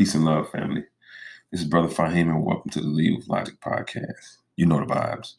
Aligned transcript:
Peace 0.00 0.14
and 0.14 0.24
love, 0.24 0.48
family. 0.48 0.86
This 1.52 1.60
is 1.60 1.66
Brother 1.66 1.88
Fahim, 1.88 2.30
and 2.30 2.42
welcome 2.42 2.70
to 2.70 2.80
the 2.80 2.86
Lead 2.86 3.18
with 3.18 3.28
Logic 3.28 3.60
podcast. 3.60 4.38
You 4.56 4.64
know 4.64 4.78
the 4.78 4.86
vibes. 4.86 5.34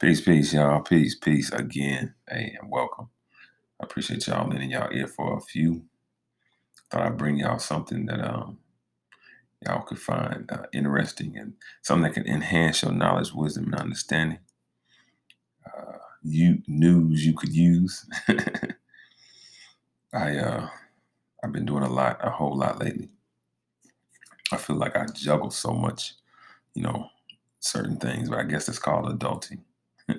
Peace, 0.00 0.22
peace, 0.22 0.54
y'all. 0.54 0.80
Peace, 0.80 1.14
peace 1.14 1.52
again. 1.52 2.14
Hey, 2.26 2.56
and 2.58 2.70
welcome. 2.70 3.10
I 3.78 3.84
appreciate 3.84 4.26
y'all 4.26 4.48
letting 4.48 4.70
y'all 4.70 4.90
ear 4.90 5.06
for 5.06 5.36
a 5.36 5.42
few. 5.42 5.82
Thought 6.90 7.02
I'd 7.02 7.18
bring 7.18 7.36
y'all 7.36 7.58
something 7.58 8.06
that 8.06 8.24
um 8.24 8.60
y'all 9.60 9.82
could 9.82 9.98
find 9.98 10.50
uh, 10.50 10.62
interesting 10.72 11.36
and 11.36 11.52
something 11.82 12.04
that 12.04 12.14
can 12.14 12.26
enhance 12.26 12.80
your 12.80 12.92
knowledge, 12.92 13.34
wisdom, 13.34 13.64
and 13.64 13.74
understanding. 13.74 14.38
Uh, 15.66 15.98
you 16.22 16.62
news 16.66 17.26
you 17.26 17.34
could 17.34 17.52
use. 17.52 18.06
I 20.14 20.38
uh 20.38 20.68
I've 21.44 21.52
been 21.52 21.66
doing 21.66 21.82
a 21.82 21.92
lot, 21.92 22.18
a 22.22 22.30
whole 22.30 22.56
lot 22.56 22.78
lately. 22.78 23.10
I 24.52 24.56
feel 24.56 24.76
like 24.76 24.96
I 24.96 25.06
juggle 25.06 25.50
so 25.50 25.72
much, 25.72 26.14
you 26.74 26.82
know, 26.82 27.08
certain 27.60 27.96
things, 27.96 28.30
but 28.30 28.38
I 28.38 28.44
guess 28.44 28.68
it's 28.68 28.78
called 28.78 29.06
adulting. 29.06 29.60
I 30.08 30.14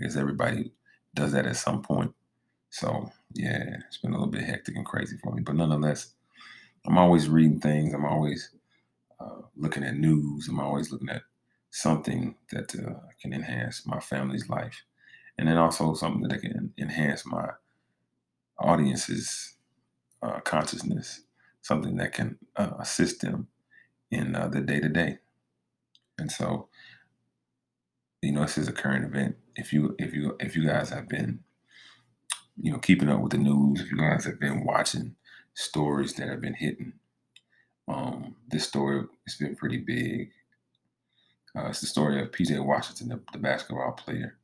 guess 0.00 0.16
everybody 0.16 0.72
does 1.14 1.32
that 1.32 1.46
at 1.46 1.56
some 1.56 1.82
point. 1.82 2.14
So 2.70 3.10
yeah, 3.34 3.76
it's 3.86 3.98
been 3.98 4.12
a 4.12 4.14
little 4.14 4.30
bit 4.30 4.44
hectic 4.44 4.76
and 4.76 4.86
crazy 4.86 5.16
for 5.22 5.32
me, 5.32 5.42
but 5.42 5.54
nonetheless, 5.54 6.14
I'm 6.86 6.98
always 6.98 7.28
reading 7.28 7.60
things. 7.60 7.94
I'm 7.94 8.04
always 8.04 8.50
uh, 9.20 9.42
looking 9.56 9.84
at 9.84 9.96
news. 9.96 10.48
I'm 10.48 10.60
always 10.60 10.90
looking 10.90 11.08
at 11.08 11.22
something 11.70 12.34
that 12.50 12.74
uh, 12.74 13.00
can 13.20 13.32
enhance 13.32 13.86
my 13.86 14.00
family's 14.00 14.48
life, 14.48 14.82
and 15.38 15.48
then 15.48 15.56
also 15.56 15.94
something 15.94 16.28
that 16.28 16.40
can 16.40 16.72
enhance 16.78 17.24
my 17.26 17.48
audience's 18.58 19.56
uh, 20.22 20.40
consciousness, 20.40 21.22
something 21.62 21.96
that 21.96 22.12
can 22.12 22.38
uh, 22.56 22.72
assist 22.78 23.20
them 23.20 23.48
in 24.14 24.34
uh, 24.34 24.48
the 24.48 24.60
day 24.60 24.80
to 24.80 24.88
day. 24.88 25.18
And 26.18 26.30
so, 26.30 26.68
you 28.22 28.32
know, 28.32 28.42
this 28.42 28.58
is 28.58 28.68
a 28.68 28.72
current 28.72 29.04
event. 29.04 29.36
If 29.56 29.72
you 29.72 29.94
if 29.98 30.14
you 30.14 30.36
if 30.40 30.56
you 30.56 30.66
guys 30.66 30.90
have 30.90 31.08
been, 31.08 31.40
you 32.60 32.72
know, 32.72 32.78
keeping 32.78 33.08
up 33.08 33.20
with 33.20 33.32
the 33.32 33.38
news, 33.38 33.80
if 33.80 33.90
you 33.90 33.98
guys 33.98 34.24
have 34.24 34.40
been 34.40 34.64
watching 34.64 35.16
stories 35.54 36.14
that 36.14 36.28
have 36.28 36.40
been 36.40 36.54
hitting, 36.54 36.94
um, 37.88 38.36
this 38.48 38.66
story 38.66 39.04
has 39.26 39.36
been 39.36 39.56
pretty 39.56 39.78
big. 39.78 40.30
Uh, 41.56 41.68
it's 41.68 41.80
the 41.80 41.86
story 41.86 42.20
of 42.20 42.32
PJ 42.32 42.64
Washington, 42.64 43.08
the, 43.08 43.20
the 43.32 43.38
basketball 43.38 43.92
player, 43.92 44.36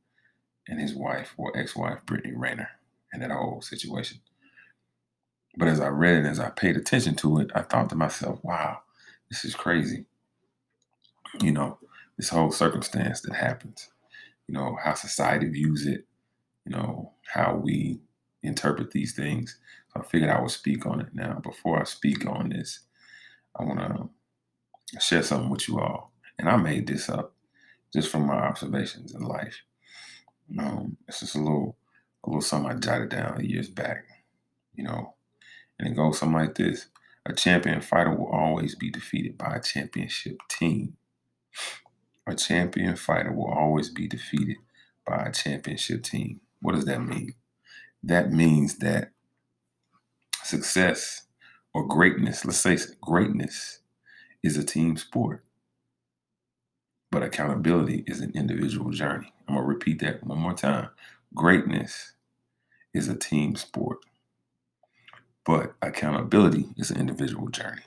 and 0.67 0.79
his 0.79 0.93
wife 0.93 1.33
or 1.37 1.57
ex-wife 1.57 2.05
Brittany 2.05 2.33
Renner, 2.35 2.69
and 3.11 3.21
that 3.21 3.31
whole 3.31 3.61
situation. 3.61 4.19
But 5.57 5.67
as 5.67 5.81
I 5.81 5.89
read 5.89 6.25
it, 6.25 6.29
as 6.29 6.39
I 6.39 6.49
paid 6.49 6.77
attention 6.77 7.15
to 7.15 7.39
it, 7.39 7.51
I 7.53 7.63
thought 7.63 7.89
to 7.89 7.95
myself, 7.95 8.39
wow, 8.43 8.79
this 9.31 9.45
is 9.45 9.55
crazy. 9.55 10.05
You 11.39 11.53
know, 11.53 11.79
this 12.17 12.27
whole 12.27 12.51
circumstance 12.51 13.21
that 13.21 13.33
happens, 13.33 13.87
you 14.47 14.53
know, 14.53 14.77
how 14.83 14.93
society 14.93 15.47
views 15.47 15.87
it, 15.87 16.05
you 16.65 16.73
know, 16.73 17.13
how 17.25 17.55
we 17.55 18.01
interpret 18.43 18.91
these 18.91 19.15
things. 19.15 19.57
So 19.93 20.01
I 20.01 20.03
figured 20.03 20.29
I 20.29 20.41
would 20.41 20.51
speak 20.51 20.85
on 20.85 20.99
it 20.99 21.07
now. 21.13 21.39
Before 21.41 21.79
I 21.79 21.85
speak 21.85 22.27
on 22.27 22.49
this, 22.49 22.81
I 23.55 23.63
want 23.63 23.79
to 23.79 24.99
share 24.99 25.23
something 25.23 25.49
with 25.49 25.69
you 25.69 25.79
all. 25.79 26.11
And 26.37 26.49
I 26.49 26.57
made 26.57 26.87
this 26.87 27.07
up 27.07 27.33
just 27.93 28.09
from 28.09 28.27
my 28.27 28.35
observations 28.35 29.15
in 29.15 29.21
life. 29.21 29.61
Um, 30.59 30.97
it's 31.07 31.21
just 31.21 31.35
a 31.35 31.39
little, 31.39 31.77
a 32.25 32.29
little 32.29 32.41
something 32.41 32.69
I 32.69 32.75
jotted 32.75 33.09
down 33.09 33.45
years 33.45 33.69
back. 33.69 34.03
You 34.75 34.83
know, 34.83 35.13
and 35.79 35.87
it 35.87 35.95
goes 35.95 36.19
something 36.19 36.37
like 36.37 36.55
this 36.55 36.87
A 37.25 37.33
champion 37.33 37.81
fighter 37.81 38.15
will 38.15 38.31
always 38.31 38.75
be 38.75 38.89
defeated 38.89 39.37
by 39.37 39.55
a 39.55 39.61
championship 39.61 40.39
team. 40.49 40.97
A 42.25 42.35
champion 42.35 42.95
fighter 42.95 43.31
will 43.31 43.51
always 43.51 43.89
be 43.89 44.07
defeated 44.07 44.57
by 45.05 45.25
a 45.25 45.31
championship 45.31 46.03
team. 46.03 46.41
What 46.61 46.75
does 46.75 46.85
that 46.85 47.01
mean? 47.01 47.35
That 48.03 48.31
means 48.31 48.79
that 48.79 49.11
success 50.43 51.23
or 51.73 51.87
greatness, 51.87 52.43
let's 52.43 52.57
say 52.57 52.77
greatness, 52.99 53.79
is 54.43 54.57
a 54.57 54.63
team 54.63 54.97
sport. 54.97 55.43
But 57.11 57.23
accountability 57.23 58.03
is 58.07 58.21
an 58.21 58.31
individual 58.33 58.91
journey. 58.91 59.33
I'm 59.47 59.55
going 59.55 59.65
to 59.65 59.73
repeat 59.73 59.99
that 59.99 60.23
one 60.23 60.39
more 60.39 60.53
time. 60.53 60.89
Greatness 61.35 62.13
is 62.93 63.07
a 63.07 63.15
team 63.15 63.55
sport. 63.55 63.99
But 65.45 65.75
accountability 65.81 66.69
is 66.77 66.91
an 66.91 66.99
individual 66.99 67.49
journey. 67.49 67.83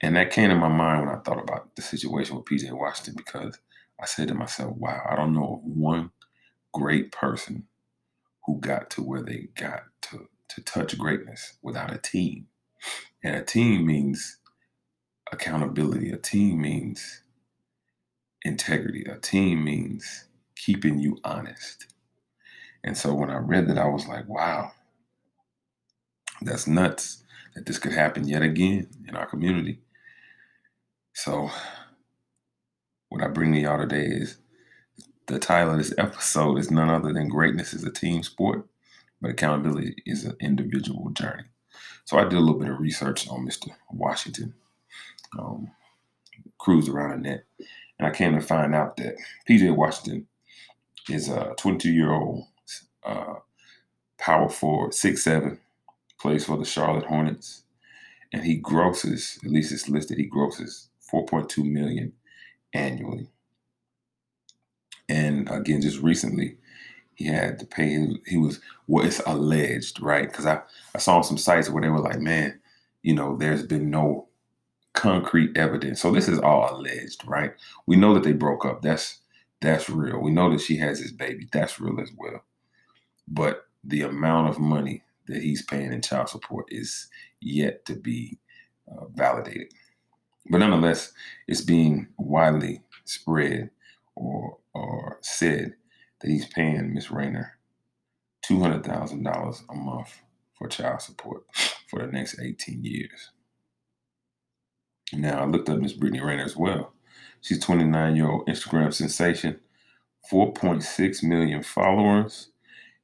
And 0.00 0.16
that 0.16 0.30
came 0.32 0.50
to 0.50 0.56
my 0.56 0.68
mind 0.68 1.06
when 1.06 1.14
I 1.14 1.20
thought 1.20 1.42
about 1.42 1.76
the 1.76 1.82
situation 1.82 2.36
with 2.36 2.46
PJ 2.46 2.72
Washington 2.72 3.14
because 3.16 3.58
I 4.00 4.06
said 4.06 4.28
to 4.28 4.34
myself, 4.34 4.76
wow, 4.76 5.02
I 5.10 5.16
don't 5.16 5.34
know 5.34 5.56
of 5.56 5.60
one 5.64 6.10
great 6.72 7.12
person 7.12 7.66
who 8.46 8.60
got 8.60 8.90
to 8.90 9.02
where 9.02 9.22
they 9.22 9.48
got 9.56 9.84
to, 10.02 10.28
to 10.50 10.62
touch 10.62 10.98
greatness 10.98 11.54
without 11.62 11.92
a 11.94 11.98
team. 11.98 12.48
And 13.24 13.36
a 13.36 13.42
team 13.44 13.86
means 13.86 14.38
accountability, 15.32 16.10
a 16.10 16.18
team 16.18 16.62
means 16.62 17.22
integrity, 18.42 19.04
a 19.04 19.18
team 19.18 19.64
means 19.64 20.26
keeping 20.56 20.98
you 20.98 21.18
honest. 21.24 21.86
And 22.84 22.96
so 22.96 23.14
when 23.14 23.30
I 23.30 23.38
read 23.38 23.68
that, 23.68 23.78
I 23.78 23.86
was 23.88 24.06
like, 24.08 24.28
wow, 24.28 24.72
that's 26.42 26.66
nuts 26.66 27.22
that 27.54 27.66
this 27.66 27.78
could 27.78 27.92
happen 27.92 28.26
yet 28.26 28.42
again 28.42 28.88
in 29.08 29.16
our 29.16 29.26
community. 29.26 29.80
So, 31.12 31.50
what 33.08 33.22
I 33.22 33.28
bring 33.28 33.52
to 33.52 33.60
y'all 33.60 33.78
today 33.78 34.06
is 34.06 34.38
the 35.26 35.38
title 35.38 35.72
of 35.72 35.78
this 35.78 35.94
episode 35.98 36.58
is 36.58 36.70
none 36.70 36.88
other 36.88 37.12
than 37.12 37.28
Greatness 37.28 37.74
is 37.74 37.84
a 37.84 37.90
Team 37.90 38.22
Sport, 38.22 38.66
but 39.20 39.32
Accountability 39.32 39.96
is 40.06 40.24
an 40.24 40.36
Individual 40.40 41.10
Journey. 41.10 41.44
So, 42.04 42.18
I 42.18 42.24
did 42.24 42.34
a 42.34 42.40
little 42.40 42.60
bit 42.60 42.70
of 42.70 42.80
research 42.80 43.28
on 43.28 43.46
Mr. 43.46 43.70
Washington, 43.90 44.54
um, 45.38 45.70
cruised 46.58 46.88
around 46.88 47.10
the 47.10 47.28
net, 47.28 47.44
and 47.98 48.08
I 48.08 48.10
came 48.10 48.34
to 48.34 48.40
find 48.40 48.74
out 48.74 48.96
that 48.96 49.16
PJ 49.48 49.74
Washington 49.74 50.26
is 51.08 51.28
a 51.28 51.54
22 51.58 51.90
year 51.90 52.12
old 52.12 52.44
uh, 53.04 53.34
power 54.18 54.48
forward, 54.48 54.94
six 54.94 55.24
seven, 55.24 55.58
plays 56.20 56.44
for 56.44 56.56
the 56.56 56.64
Charlotte 56.64 57.06
Hornets, 57.06 57.64
and 58.32 58.44
he 58.44 58.56
grosses, 58.56 59.38
at 59.44 59.50
least 59.50 59.72
it's 59.72 59.88
listed, 59.88 60.18
he 60.18 60.24
grosses 60.24 60.88
4.2 61.12 61.64
million 61.64 62.12
annually. 62.72 63.28
And 65.08 65.50
again, 65.50 65.80
just 65.80 66.00
recently, 66.00 66.56
he 67.14 67.26
had 67.26 67.58
to 67.58 67.66
pay. 67.66 68.06
He 68.26 68.38
was 68.38 68.60
what 68.86 69.04
is 69.04 69.20
alleged, 69.26 70.00
right? 70.00 70.28
Because 70.28 70.46
I 70.46 70.62
I 70.94 70.98
saw 70.98 71.20
some 71.20 71.36
sites 71.36 71.68
where 71.68 71.82
they 71.82 71.88
were 71.88 71.98
like, 71.98 72.20
man, 72.20 72.60
you 73.02 73.14
know, 73.14 73.36
there's 73.36 73.66
been 73.66 73.90
no 73.90 74.28
concrete 74.94 75.56
evidence. 75.56 76.00
So 76.00 76.12
this 76.12 76.28
is 76.28 76.38
all 76.38 76.74
alleged, 76.74 77.26
right? 77.26 77.52
We 77.86 77.96
know 77.96 78.14
that 78.14 78.22
they 78.22 78.32
broke 78.32 78.64
up. 78.64 78.82
That's 78.82 79.18
that's 79.60 79.90
real. 79.90 80.20
We 80.20 80.30
know 80.30 80.50
that 80.50 80.60
she 80.62 80.76
has 80.78 81.00
his 81.00 81.12
baby. 81.12 81.48
That's 81.52 81.80
real 81.80 82.00
as 82.00 82.10
well. 82.16 82.44
But 83.28 83.66
the 83.84 84.02
amount 84.02 84.48
of 84.48 84.58
money 84.58 85.02
that 85.26 85.42
he's 85.42 85.62
paying 85.62 85.92
in 85.92 86.02
child 86.02 86.28
support 86.28 86.66
is 86.70 87.08
yet 87.40 87.84
to 87.86 87.94
be 87.94 88.38
uh, 88.90 89.06
validated. 89.14 89.72
But 90.50 90.58
nonetheless, 90.58 91.12
it's 91.46 91.60
being 91.60 92.08
widely 92.18 92.82
spread 93.04 93.70
or 94.16 94.58
or 94.74 95.18
said 95.22 95.74
that 96.20 96.30
he's 96.30 96.46
paying 96.46 96.94
Miss 96.94 97.10
Renner 97.10 97.58
two 98.42 98.60
hundred 98.60 98.84
thousand 98.84 99.24
dollars 99.24 99.62
a 99.70 99.74
month 99.74 100.20
for 100.54 100.68
child 100.68 101.02
support 101.02 101.44
for 101.88 102.04
the 102.04 102.12
next 102.12 102.40
eighteen 102.40 102.84
years. 102.84 103.30
Now 105.12 105.42
I 105.42 105.46
looked 105.46 105.68
up 105.68 105.78
Miss 105.80 105.92
Brittany 105.92 106.22
Renner 106.22 106.44
as 106.44 106.56
well. 106.56 106.92
She's 107.40 107.58
29 107.60 108.16
year 108.16 108.30
old 108.30 108.46
Instagram 108.46 108.92
sensation, 108.92 109.58
4.6 110.30 111.22
million 111.24 111.62
followers, 111.62 112.49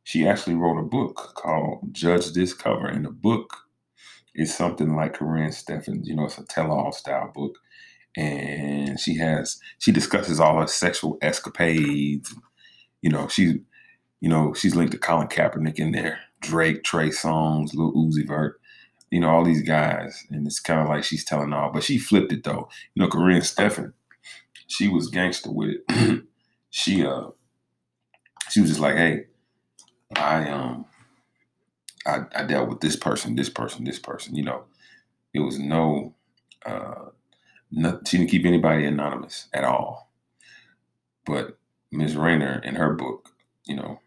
she 0.06 0.24
actually 0.24 0.54
wrote 0.54 0.78
a 0.78 0.84
book 0.84 1.32
called 1.34 1.80
Judge 1.90 2.30
This 2.30 2.54
Cover. 2.54 2.86
And 2.86 3.04
the 3.04 3.10
book 3.10 3.52
is 4.36 4.54
something 4.54 4.94
like 4.94 5.16
Karrine 5.16 5.48
Steffans, 5.48 6.06
you 6.06 6.14
know, 6.14 6.26
it's 6.26 6.38
a 6.38 6.44
tell 6.44 6.70
all 6.70 6.92
style 6.92 7.32
book. 7.34 7.58
And 8.16 9.00
she 9.00 9.16
has, 9.16 9.58
she 9.78 9.90
discusses 9.90 10.38
all 10.38 10.60
her 10.60 10.68
sexual 10.68 11.18
escapades. 11.22 12.32
You 13.02 13.10
know, 13.10 13.26
she, 13.26 13.62
you 14.20 14.28
know, 14.28 14.54
she's 14.54 14.76
linked 14.76 14.92
to 14.92 14.98
Colin 14.98 15.26
Kaepernick 15.26 15.80
in 15.80 15.90
there, 15.90 16.20
Drake, 16.40 16.84
Trey 16.84 17.08
Songz, 17.08 17.74
Lil 17.74 17.92
Uzi 17.92 18.24
Vert, 18.24 18.60
you 19.10 19.18
know, 19.18 19.28
all 19.28 19.42
these 19.42 19.62
guys. 19.62 20.24
And 20.30 20.46
it's 20.46 20.60
kind 20.60 20.82
of 20.82 20.86
like 20.86 21.02
she's 21.02 21.24
telling 21.24 21.52
all, 21.52 21.72
but 21.72 21.82
she 21.82 21.98
flipped 21.98 22.30
it 22.30 22.44
though. 22.44 22.68
You 22.94 23.02
know, 23.02 23.08
Karrine 23.08 23.40
Steffan, 23.40 23.92
she 24.68 24.86
was 24.86 25.08
gangster 25.08 25.50
with 25.50 25.70
it. 25.88 26.22
she, 26.70 27.04
uh, 27.04 27.30
she 28.50 28.60
was 28.60 28.70
just 28.70 28.80
like, 28.80 28.94
hey, 28.94 29.24
I 30.14 30.48
um 30.50 30.86
I, 32.06 32.20
I 32.34 32.44
dealt 32.44 32.68
with 32.68 32.80
this 32.80 32.96
person, 32.96 33.36
this 33.36 33.50
person, 33.50 33.84
this 33.84 33.98
person. 33.98 34.34
You 34.36 34.44
know, 34.44 34.64
it 35.34 35.40
was 35.40 35.58
no 35.58 36.14
Uh, 36.66 37.10
not, 37.72 38.06
she 38.08 38.18
didn't 38.18 38.30
keep 38.30 38.46
anybody 38.46 38.84
anonymous 38.86 39.48
at 39.54 39.64
all. 39.64 40.10
But 41.26 41.58
Ms. 41.92 42.16
Renner, 42.16 42.60
in 42.64 42.74
her 42.76 42.94
book, 42.94 43.30
you 43.66 43.76
know, 43.76 44.00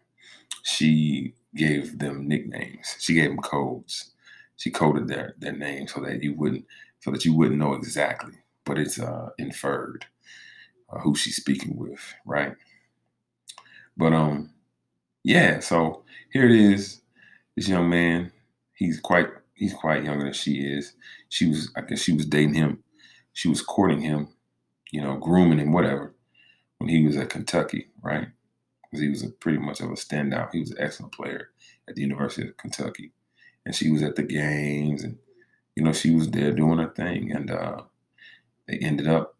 she 0.64 1.34
gave 1.54 1.98
them 1.98 2.28
nicknames. 2.28 2.96
She 3.00 3.14
gave 3.14 3.30
them 3.30 3.38
codes. 3.38 4.12
She 4.56 4.70
coded 4.70 5.08
their 5.08 5.34
their 5.38 5.52
names 5.56 5.92
so 5.94 6.00
that 6.02 6.22
you 6.22 6.34
wouldn't 6.34 6.66
so 7.00 7.10
that 7.12 7.24
you 7.24 7.34
wouldn't 7.34 7.58
know 7.58 7.74
exactly, 7.74 8.34
but 8.66 8.78
it's 8.78 9.00
uh, 9.00 9.30
inferred 9.38 10.06
uh, 10.90 10.98
who 11.00 11.14
she's 11.16 11.36
speaking 11.36 11.76
with, 11.76 12.14
right? 12.26 12.54
But 13.96 14.12
um, 14.12 14.50
yeah. 15.22 15.60
So 15.60 16.02
here 16.32 16.44
it 16.44 16.52
is. 16.52 17.00
This 17.56 17.68
young 17.68 17.90
man, 17.90 18.32
he's 18.74 19.00
quite 19.00 19.26
he's 19.54 19.74
quite 19.74 20.04
younger 20.04 20.24
than 20.24 20.32
she 20.32 20.54
is. 20.60 20.94
She 21.28 21.46
was, 21.46 21.70
I 21.76 21.82
guess, 21.82 22.00
she 22.00 22.12
was 22.12 22.26
dating 22.26 22.54
him. 22.54 22.82
She 23.32 23.48
was 23.48 23.62
courting 23.62 24.00
him, 24.00 24.28
you 24.90 25.00
know, 25.00 25.16
grooming 25.16 25.58
him, 25.58 25.72
whatever, 25.72 26.14
when 26.78 26.88
he 26.88 27.06
was 27.06 27.16
at 27.16 27.30
Kentucky, 27.30 27.88
right? 28.02 28.28
Because 28.82 29.02
he 29.02 29.08
was 29.08 29.22
a 29.22 29.28
pretty 29.28 29.58
much 29.58 29.80
of 29.80 29.90
a 29.90 29.94
standout. 29.94 30.52
He 30.52 30.60
was 30.60 30.70
an 30.70 30.78
excellent 30.80 31.12
player 31.12 31.50
at 31.88 31.94
the 31.94 32.02
University 32.02 32.48
of 32.48 32.56
Kentucky, 32.56 33.12
and 33.64 33.74
she 33.74 33.90
was 33.90 34.02
at 34.02 34.16
the 34.16 34.22
games, 34.22 35.04
and 35.04 35.18
you 35.76 35.84
know, 35.84 35.92
she 35.92 36.10
was 36.10 36.30
there 36.30 36.52
doing 36.52 36.78
her 36.78 36.90
thing, 36.90 37.30
and 37.32 37.50
uh, 37.50 37.82
they 38.66 38.78
ended 38.78 39.06
up 39.06 39.36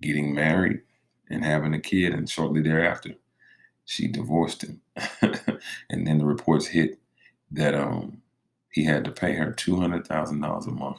getting 0.00 0.34
married 0.34 0.80
and 1.28 1.44
having 1.44 1.74
a 1.74 1.80
kid, 1.80 2.14
and 2.14 2.28
shortly 2.30 2.62
thereafter, 2.62 3.10
she 3.90 4.06
divorced 4.06 4.62
him. 4.62 4.80
and 5.90 6.06
then 6.06 6.18
the 6.18 6.24
reports 6.24 6.68
hit 6.68 7.00
that 7.50 7.74
um, 7.74 8.22
he 8.70 8.84
had 8.84 9.04
to 9.04 9.10
pay 9.10 9.32
her 9.34 9.50
two 9.50 9.80
hundred 9.80 10.06
thousand 10.06 10.40
dollars 10.40 10.66
a 10.66 10.70
month. 10.70 10.98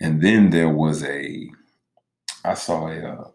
And 0.00 0.22
then 0.22 0.50
there 0.50 0.68
was 0.68 1.02
a, 1.02 1.50
I 2.44 2.54
saw 2.54 2.86
a 2.86 2.98
uh, 3.00 3.30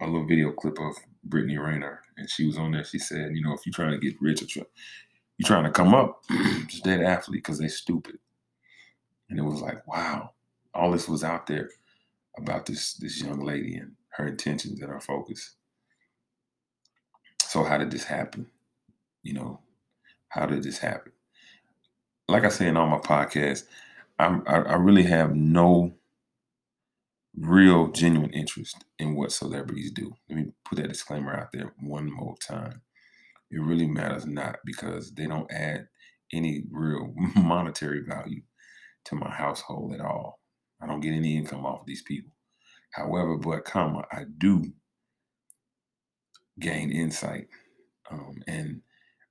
a 0.00 0.06
little 0.06 0.26
video 0.26 0.50
clip 0.50 0.80
of 0.80 0.96
Brittany 1.22 1.58
Renner, 1.58 2.00
and 2.16 2.28
she 2.28 2.44
was 2.44 2.58
on 2.58 2.72
there. 2.72 2.82
She 2.82 2.98
said, 2.98 3.36
you 3.36 3.42
know, 3.44 3.54
if 3.54 3.64
you're 3.64 3.72
trying 3.72 3.92
to 3.92 3.98
get 3.98 4.20
rich 4.20 4.56
you're 4.56 5.46
trying 5.46 5.64
to 5.64 5.70
come 5.70 5.94
up, 5.94 6.22
just 6.66 6.82
date 6.82 6.98
an 6.98 7.06
athlete 7.06 7.44
because 7.44 7.60
they're 7.60 7.68
stupid. 7.68 8.18
And 9.30 9.38
it 9.38 9.42
was 9.42 9.60
like, 9.60 9.86
wow, 9.86 10.30
all 10.74 10.90
this 10.90 11.08
was 11.08 11.22
out 11.22 11.46
there 11.46 11.70
about 12.36 12.66
this 12.66 12.94
this 12.94 13.22
young 13.22 13.44
lady 13.44 13.76
and 13.76 13.92
her 14.08 14.26
intentions 14.26 14.80
and 14.80 14.90
her 14.90 15.00
focus. 15.00 15.54
So 17.56 17.64
how 17.64 17.78
did 17.78 17.90
this 17.90 18.04
happen? 18.04 18.48
You 19.22 19.32
know, 19.32 19.60
how 20.28 20.44
did 20.44 20.62
this 20.62 20.76
happen? 20.76 21.12
Like 22.28 22.44
I 22.44 22.50
say 22.50 22.66
in 22.68 22.76
all 22.76 22.86
my 22.86 22.98
podcasts, 22.98 23.64
I'm, 24.18 24.42
I, 24.46 24.56
I 24.56 24.74
really 24.74 25.04
have 25.04 25.34
no 25.34 25.94
real 27.34 27.88
genuine 27.88 28.34
interest 28.34 28.84
in 28.98 29.16
what 29.16 29.32
celebrities 29.32 29.90
do. 29.90 30.12
Let 30.28 30.36
me 30.36 30.52
put 30.66 30.76
that 30.76 30.88
disclaimer 30.88 31.34
out 31.34 31.50
there 31.50 31.72
one 31.80 32.12
more 32.12 32.34
time. 32.46 32.82
It 33.50 33.62
really 33.62 33.86
matters 33.86 34.26
not 34.26 34.58
because 34.66 35.14
they 35.14 35.26
don't 35.26 35.50
add 35.50 35.88
any 36.34 36.64
real 36.70 37.14
monetary 37.36 38.02
value 38.06 38.42
to 39.06 39.14
my 39.14 39.30
household 39.30 39.94
at 39.94 40.02
all. 40.02 40.40
I 40.82 40.86
don't 40.86 41.00
get 41.00 41.14
any 41.14 41.38
income 41.38 41.64
off 41.64 41.80
of 41.80 41.86
these 41.86 42.02
people. 42.02 42.32
However, 42.92 43.38
but 43.38 43.64
comma, 43.64 44.04
I 44.12 44.24
do 44.36 44.74
gain 46.60 46.90
insight 46.90 47.48
um, 48.10 48.42
and 48.48 48.82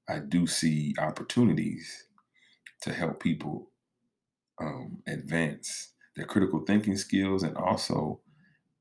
I 0.10 0.20
do 0.20 0.48
see 0.48 0.96
opportunities 1.00 2.06
to 2.84 2.94
help 2.94 3.22
people 3.22 3.72
um, 4.62 5.00
advance 5.08 5.94
their 6.16 6.26
critical 6.26 6.62
thinking 6.62 6.98
skills 6.98 7.44
and 7.44 7.58
also 7.58 8.22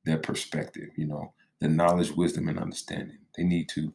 their 0.05 0.19
perspective, 0.19 0.91
you 0.97 1.07
know, 1.07 1.35
the 1.61 1.69
knowledge, 1.69 2.13
wisdom, 2.13 2.49
and 2.49 2.59
understanding. 2.59 3.19
They 3.37 3.45
need 3.45 3.69
to, 3.71 3.95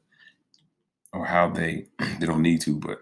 or 1.13 1.25
how 1.27 1.49
they, 1.49 1.87
they 2.19 2.25
don't 2.27 2.43
need 2.43 2.61
to, 2.61 2.79
but 2.79 2.99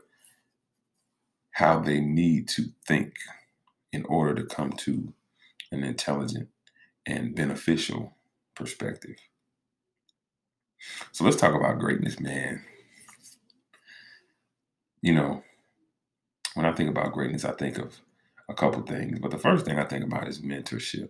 how 1.54 1.80
they 1.80 2.02
need 2.02 2.48
to 2.50 2.66
think 2.88 3.16
in 3.94 4.06
order 4.06 4.36
to 4.36 4.46
come 4.56 4.72
to 4.74 5.14
an 5.72 5.84
intelligent 5.84 6.50
and 7.08 7.36
beneficial 7.36 8.18
perspective. 8.56 9.18
So 11.12 11.24
let's 11.24 11.38
talk 11.38 11.56
about 11.56 11.80
greatness, 11.80 12.20
man. 12.20 12.64
You 15.02 15.14
know, 15.14 15.44
when 16.56 16.66
I 16.66 16.74
think 16.74 16.90
about 16.90 17.14
greatness, 17.14 17.46
I 17.46 17.52
think 17.52 17.78
of 17.78 18.00
a 18.50 18.54
couple 18.54 18.82
things. 18.82 19.20
But 19.20 19.32
the 19.32 19.38
first 19.38 19.66
thing 19.66 19.80
I 19.80 19.86
think 19.86 20.04
about 20.04 20.28
is 20.28 20.42
mentorship. 20.42 21.10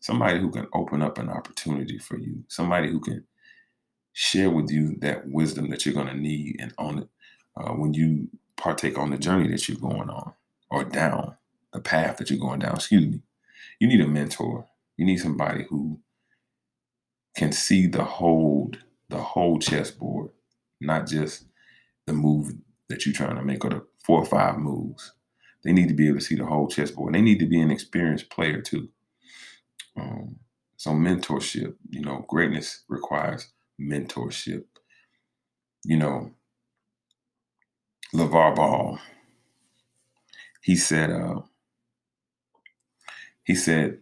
Somebody 0.00 0.40
who 0.40 0.50
can 0.50 0.66
open 0.72 1.02
up 1.02 1.18
an 1.18 1.28
opportunity 1.28 1.98
for 1.98 2.18
you, 2.18 2.44
somebody 2.48 2.90
who 2.90 3.00
can 3.00 3.24
share 4.12 4.50
with 4.50 4.70
you 4.70 4.96
that 5.00 5.28
wisdom 5.28 5.70
that 5.70 5.84
you're 5.84 5.94
going 5.94 6.06
to 6.06 6.16
need 6.16 6.56
and 6.58 6.74
on 6.78 6.98
it 6.98 7.08
uh, 7.56 7.72
when 7.72 7.94
you 7.94 8.28
partake 8.56 8.98
on 8.98 9.10
the 9.10 9.18
journey 9.18 9.48
that 9.48 9.68
you're 9.68 9.78
going 9.78 10.10
on 10.10 10.32
or 10.70 10.84
down 10.84 11.36
the 11.72 11.80
path 11.80 12.16
that 12.16 12.30
you're 12.30 12.38
going 12.38 12.60
down. 12.60 12.74
Excuse 12.74 13.06
me. 13.06 13.20
You 13.78 13.88
need 13.88 14.00
a 14.00 14.08
mentor. 14.08 14.66
You 14.96 15.06
need 15.06 15.18
somebody 15.18 15.64
who 15.68 16.00
can 17.36 17.52
see 17.52 17.86
the 17.86 18.04
whole 18.04 18.72
the 19.10 19.18
whole 19.18 19.58
chessboard, 19.58 20.30
not 20.80 21.08
just 21.08 21.46
the 22.06 22.14
move 22.14 22.52
that 22.88 23.06
you're 23.06 23.14
trying 23.14 23.36
to 23.36 23.44
make 23.44 23.64
or 23.64 23.70
the 23.70 23.86
four 24.04 24.20
or 24.20 24.26
five 24.26 24.58
moves. 24.58 25.12
They 25.64 25.72
need 25.72 25.88
to 25.88 25.94
be 25.94 26.08
able 26.08 26.18
to 26.18 26.24
see 26.24 26.36
the 26.36 26.46
whole 26.46 26.68
chessboard. 26.68 27.14
They 27.14 27.22
need 27.22 27.40
to 27.40 27.46
be 27.46 27.60
an 27.60 27.70
experienced 27.70 28.30
player 28.30 28.62
too. 28.62 28.88
Um, 29.96 30.36
so 30.76 30.92
mentorship, 30.92 31.74
you 31.90 32.02
know, 32.02 32.24
greatness 32.28 32.84
requires 32.88 33.48
mentorship. 33.80 34.64
You 35.84 35.98
know, 35.98 36.32
LeVar 38.14 38.56
Ball, 38.56 38.98
he 40.62 40.76
said, 40.76 41.10
uh, 41.10 41.40
he 43.44 43.54
said, 43.54 43.98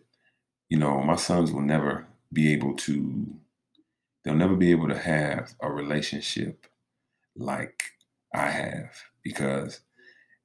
you 0.68 0.78
know, 0.78 1.00
my 1.02 1.16
sons 1.16 1.52
will 1.52 1.62
never 1.62 2.06
be 2.32 2.52
able 2.52 2.74
to, 2.76 3.36
they'll 4.28 4.36
never 4.36 4.56
be 4.56 4.70
able 4.70 4.88
to 4.88 4.98
have 4.98 5.54
a 5.62 5.72
relationship 5.72 6.66
like 7.34 7.82
I 8.34 8.50
have 8.50 8.90
because 9.22 9.80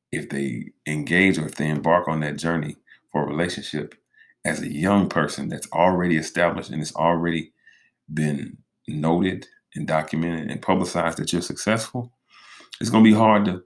if 0.09 0.29
they 0.29 0.71
engage 0.87 1.37
or 1.37 1.45
if 1.45 1.55
they 1.55 1.67
embark 1.67 2.07
on 2.07 2.21
that 2.21 2.37
journey 2.37 2.77
for 3.11 3.23
a 3.23 3.27
relationship 3.27 3.93
as 4.45 4.61
a 4.61 4.71
young 4.71 5.09
person 5.09 5.49
that's 5.49 5.69
already 5.73 6.15
established 6.15 6.69
and 6.69 6.81
it's 6.81 6.95
already 6.95 7.51
been 8.13 8.57
noted 8.87 9.47
and 9.75 9.85
documented 9.85 10.49
and 10.49 10.61
publicized 10.61 11.17
that 11.17 11.33
you're 11.33 11.41
successful, 11.41 12.13
it's 12.79 12.89
going 12.89 13.03
to 13.03 13.09
be 13.09 13.17
hard 13.17 13.43
to 13.45 13.63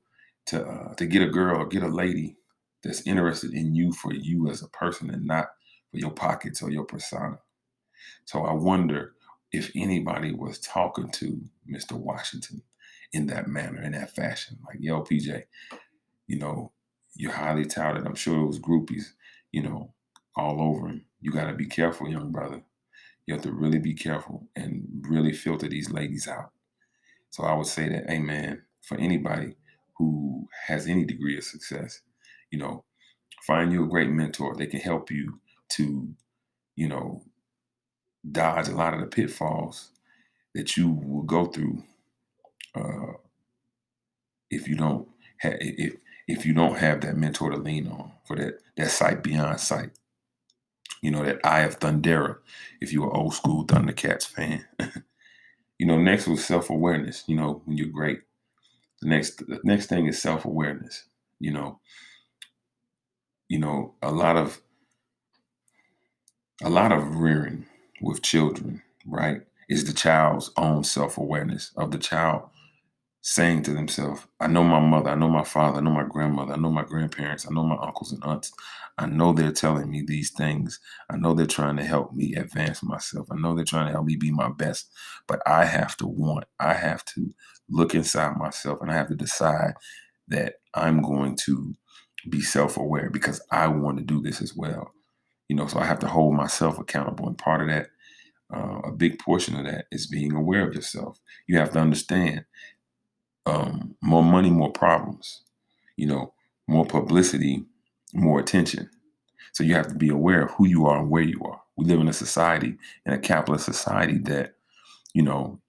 to 0.47 0.65
uh, 0.65 0.95
to 0.95 1.05
get 1.05 1.21
a 1.21 1.27
girl 1.27 1.61
or 1.61 1.67
get 1.67 1.83
a 1.83 1.87
lady 1.87 2.37
that's 2.83 3.05
interested 3.05 3.53
in 3.53 3.75
you 3.75 3.91
for 3.91 4.13
you 4.13 4.49
as 4.49 4.63
a 4.63 4.69
person 4.69 5.11
and 5.11 5.25
not 5.25 5.49
for 5.91 5.99
your 5.99 6.11
pockets 6.11 6.63
or 6.63 6.71
your 6.71 6.85
persona. 6.85 7.37
So 8.25 8.45
I 8.45 8.53
wonder 8.53 9.13
if 9.51 9.71
anybody 9.75 10.33
was 10.33 10.59
talking 10.59 11.09
to 11.11 11.41
Mr. 11.71 11.93
Washington 11.93 12.61
in 13.13 13.27
that 13.27 13.47
manner, 13.47 13.81
in 13.81 13.93
that 13.93 14.15
fashion, 14.15 14.57
like, 14.67 14.77
yo, 14.79 15.01
PJ, 15.01 15.43
you 16.27 16.37
know, 16.37 16.71
you're 17.15 17.31
highly 17.31 17.65
touted. 17.65 18.05
I'm 18.05 18.15
sure 18.15 18.41
it 18.41 18.47
was 18.47 18.59
groupies, 18.59 19.13
you 19.51 19.63
know, 19.63 19.93
all 20.35 20.61
over 20.61 20.87
him. 20.87 21.05
You 21.21 21.31
got 21.31 21.47
to 21.47 21.53
be 21.53 21.65
careful, 21.65 22.09
young 22.09 22.31
brother. 22.31 22.61
You 23.25 23.33
have 23.33 23.43
to 23.43 23.51
really 23.51 23.79
be 23.79 23.93
careful 23.93 24.47
and 24.55 24.85
really 25.01 25.33
filter 25.33 25.67
these 25.67 25.91
ladies 25.91 26.27
out. 26.27 26.51
So 27.29 27.43
I 27.43 27.53
would 27.53 27.67
say 27.67 27.89
that, 27.89 28.09
hey, 28.09 28.19
man, 28.19 28.61
for 28.83 28.97
anybody 28.97 29.55
who 29.97 30.47
has 30.67 30.87
any 30.87 31.05
degree 31.05 31.37
of 31.37 31.43
success, 31.43 32.01
you 32.51 32.59
know, 32.59 32.83
find 33.45 33.71
you 33.71 33.83
a 33.83 33.87
great 33.87 34.09
mentor. 34.09 34.55
They 34.55 34.67
can 34.67 34.79
help 34.79 35.11
you 35.11 35.39
to, 35.69 36.07
you 36.75 36.87
know, 36.87 37.23
dodge 38.31 38.67
a 38.67 38.75
lot 38.75 38.93
of 38.93 38.99
the 38.99 39.07
pitfalls 39.07 39.89
that 40.53 40.75
you 40.77 40.89
will 40.89 41.23
go 41.23 41.45
through 41.45 41.83
uh, 42.75 43.13
if 44.49 44.67
you 44.67 44.75
don't 44.75 45.07
have 45.37 45.57
if 45.59 45.95
if 46.27 46.45
you 46.45 46.53
don't 46.53 46.77
have 46.77 47.01
that 47.01 47.15
mentor 47.15 47.51
to 47.51 47.57
lean 47.57 47.87
on 47.87 48.11
for 48.25 48.35
that 48.35 48.59
that 48.75 48.91
sight 48.91 49.23
beyond 49.23 49.59
sight. 49.59 49.91
You 51.01 51.11
know, 51.11 51.23
that 51.23 51.45
eye 51.45 51.61
of 51.61 51.79
Thundera, 51.79 52.37
if 52.81 52.91
you're 52.91 53.05
an 53.05 53.15
old 53.15 53.35
school 53.35 53.65
Thundercats 53.65 54.25
fan. 54.25 54.65
you 55.77 55.85
know, 55.85 55.97
next 55.97 56.27
was 56.27 56.43
self-awareness, 56.43 57.23
you 57.27 57.35
know, 57.35 57.61
when 57.65 57.77
you're 57.77 57.87
great. 57.87 58.21
The 59.01 59.09
next 59.09 59.37
the 59.47 59.59
next 59.63 59.87
thing 59.87 60.07
is 60.07 60.21
self-awareness. 60.21 61.05
You 61.39 61.51
know, 61.51 61.79
you 63.47 63.59
know, 63.59 63.93
a 64.01 64.11
lot 64.11 64.37
of 64.37 64.59
a 66.63 66.69
lot 66.69 66.91
of 66.91 67.17
rearing 67.17 67.67
with 68.01 68.21
children, 68.21 68.81
right, 69.05 69.41
is 69.69 69.85
the 69.85 69.93
child's 69.93 70.51
own 70.57 70.83
self-awareness 70.83 71.71
of 71.75 71.91
the 71.91 71.97
child 71.97 72.49
saying 73.21 73.61
to 73.61 73.73
themselves, 73.73 74.25
I 74.39 74.47
know 74.47 74.63
my 74.63 74.79
mother, 74.79 75.09
I 75.09 75.15
know 75.15 75.27
my 75.27 75.43
father, 75.43 75.79
I 75.79 75.81
know 75.81 75.91
my 75.91 76.05
grandmother, 76.05 76.53
I 76.53 76.57
know 76.57 76.71
my 76.71 76.83
grandparents, 76.83 77.45
I 77.45 77.53
know 77.53 77.63
my 77.63 77.75
uncles 77.75 78.13
and 78.13 78.23
aunts. 78.23 78.53
I 78.97 79.05
know 79.05 79.33
they're 79.33 79.51
telling 79.51 79.91
me 79.91 80.01
these 80.01 80.31
things. 80.31 80.79
I 81.09 81.17
know 81.17 81.33
they're 81.33 81.45
trying 81.45 81.75
to 81.77 81.83
help 81.83 82.13
me 82.13 82.35
advance 82.35 82.81
myself. 82.81 83.27
I 83.29 83.35
know 83.35 83.53
they're 83.53 83.65
trying 83.65 83.87
to 83.87 83.91
help 83.91 84.05
me 84.05 84.15
be 84.15 84.31
my 84.31 84.49
best. 84.49 84.89
But 85.27 85.41
I 85.45 85.65
have 85.65 85.97
to 85.97 86.07
want, 86.07 86.45
I 86.59 86.73
have 86.73 87.03
to 87.05 87.33
look 87.69 87.93
inside 87.93 88.37
myself 88.37 88.79
and 88.81 88.89
I 88.89 88.95
have 88.95 89.09
to 89.09 89.15
decide 89.15 89.73
that 90.29 90.55
I'm 90.73 91.01
going 91.01 91.35
to 91.45 91.75
be 92.29 92.41
self 92.41 92.77
aware 92.77 93.09
because 93.09 93.41
I 93.51 93.67
want 93.67 93.97
to 93.97 94.03
do 94.03 94.21
this 94.21 94.41
as 94.41 94.55
well. 94.55 94.93
You 95.49 95.55
know, 95.55 95.67
so 95.67 95.79
I 95.79 95.85
have 95.85 95.99
to 95.99 96.07
hold 96.07 96.35
myself 96.35 96.77
accountable. 96.77 97.27
And 97.27 97.37
part 97.37 97.61
of 97.61 97.67
that, 97.67 97.87
uh, 98.53 98.79
a 98.85 98.91
big 98.91 99.19
portion 99.19 99.55
of 99.55 99.65
that 99.65 99.85
is 99.91 100.07
being 100.07 100.33
aware 100.33 100.67
of 100.67 100.75
yourself. 100.75 101.19
You 101.47 101.57
have 101.57 101.71
to 101.71 101.79
understand 101.79 102.45
um, 103.45 103.95
more 104.01 104.23
money, 104.23 104.49
more 104.49 104.71
problems. 104.71 105.43
You 105.95 106.07
know, 106.07 106.33
more 106.67 106.85
publicity, 106.85 107.65
more 108.13 108.39
attention. 108.39 108.89
So 109.53 109.63
you 109.63 109.73
have 109.73 109.87
to 109.87 109.95
be 109.95 110.09
aware 110.09 110.43
of 110.43 110.51
who 110.51 110.67
you 110.67 110.85
are 110.85 110.99
and 110.99 111.09
where 111.09 111.23
you 111.23 111.41
are. 111.43 111.61
We 111.75 111.85
live 111.85 111.99
in 111.99 112.07
a 112.07 112.13
society, 112.13 112.77
in 113.05 113.13
a 113.13 113.17
capitalist 113.17 113.65
society, 113.65 114.19
that, 114.19 114.53
you 115.13 115.23
know, 115.23 115.59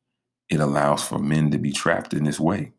it 0.50 0.61
allows 0.61 1.02
for 1.06 1.18
men 1.18 1.50
to 1.52 1.58
be 1.58 1.73
trapped 1.73 2.12
in 2.12 2.25
this 2.25 2.38
way. 2.38 2.73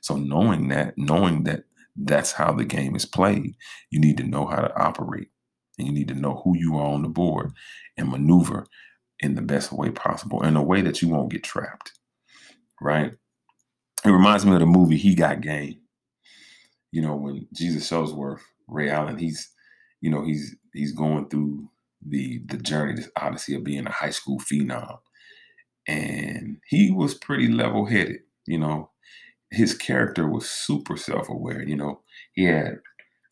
So 0.00 0.16
knowing 0.16 0.68
that, 0.68 0.96
knowing 0.96 1.42
that 1.44 1.64
that's 1.96 2.32
how 2.32 2.52
the 2.52 2.64
game 2.64 2.94
is 2.94 3.04
played, 3.04 3.56
you 3.90 3.98
need 3.98 4.18
to 4.18 4.22
know 4.22 4.46
how 4.46 4.60
to 4.60 4.76
operate. 4.80 5.31
And 5.78 5.86
you 5.86 5.92
need 5.92 6.08
to 6.08 6.14
know 6.14 6.42
who 6.44 6.56
you 6.56 6.76
are 6.76 6.86
on 6.86 7.02
the 7.02 7.08
board 7.08 7.52
and 7.96 8.10
maneuver 8.10 8.66
in 9.20 9.34
the 9.34 9.42
best 9.42 9.72
way 9.72 9.90
possible, 9.90 10.42
in 10.42 10.56
a 10.56 10.62
way 10.62 10.82
that 10.82 11.00
you 11.00 11.08
won't 11.08 11.30
get 11.30 11.44
trapped. 11.44 11.92
Right? 12.80 13.12
It 14.04 14.10
reminds 14.10 14.44
me 14.44 14.52
of 14.52 14.60
the 14.60 14.66
movie 14.66 14.96
He 14.96 15.14
Got 15.14 15.40
Game 15.40 15.82
you 16.92 17.00
know, 17.00 17.16
when 17.16 17.48
Jesus 17.54 17.88
Shuttlesworth, 17.90 18.42
Ray 18.68 18.90
Allen, 18.90 19.18
he's, 19.18 19.50
you 20.00 20.10
know, 20.10 20.22
he's 20.22 20.54
he's 20.74 20.92
going 20.92 21.28
through 21.28 21.68
the 22.06 22.40
the 22.46 22.58
journey, 22.58 22.94
this 22.94 23.10
odyssey 23.16 23.54
of 23.54 23.64
being 23.64 23.86
a 23.86 23.90
high 23.90 24.10
school 24.10 24.38
phenom. 24.38 24.98
And 25.88 26.58
he 26.68 26.92
was 26.92 27.14
pretty 27.14 27.48
level-headed, 27.48 28.20
you 28.46 28.58
know. 28.58 28.90
His 29.50 29.74
character 29.74 30.28
was 30.28 30.48
super 30.48 30.96
self-aware, 30.96 31.62
you 31.62 31.76
know. 31.76 32.02
He 32.34 32.44
had 32.44 32.78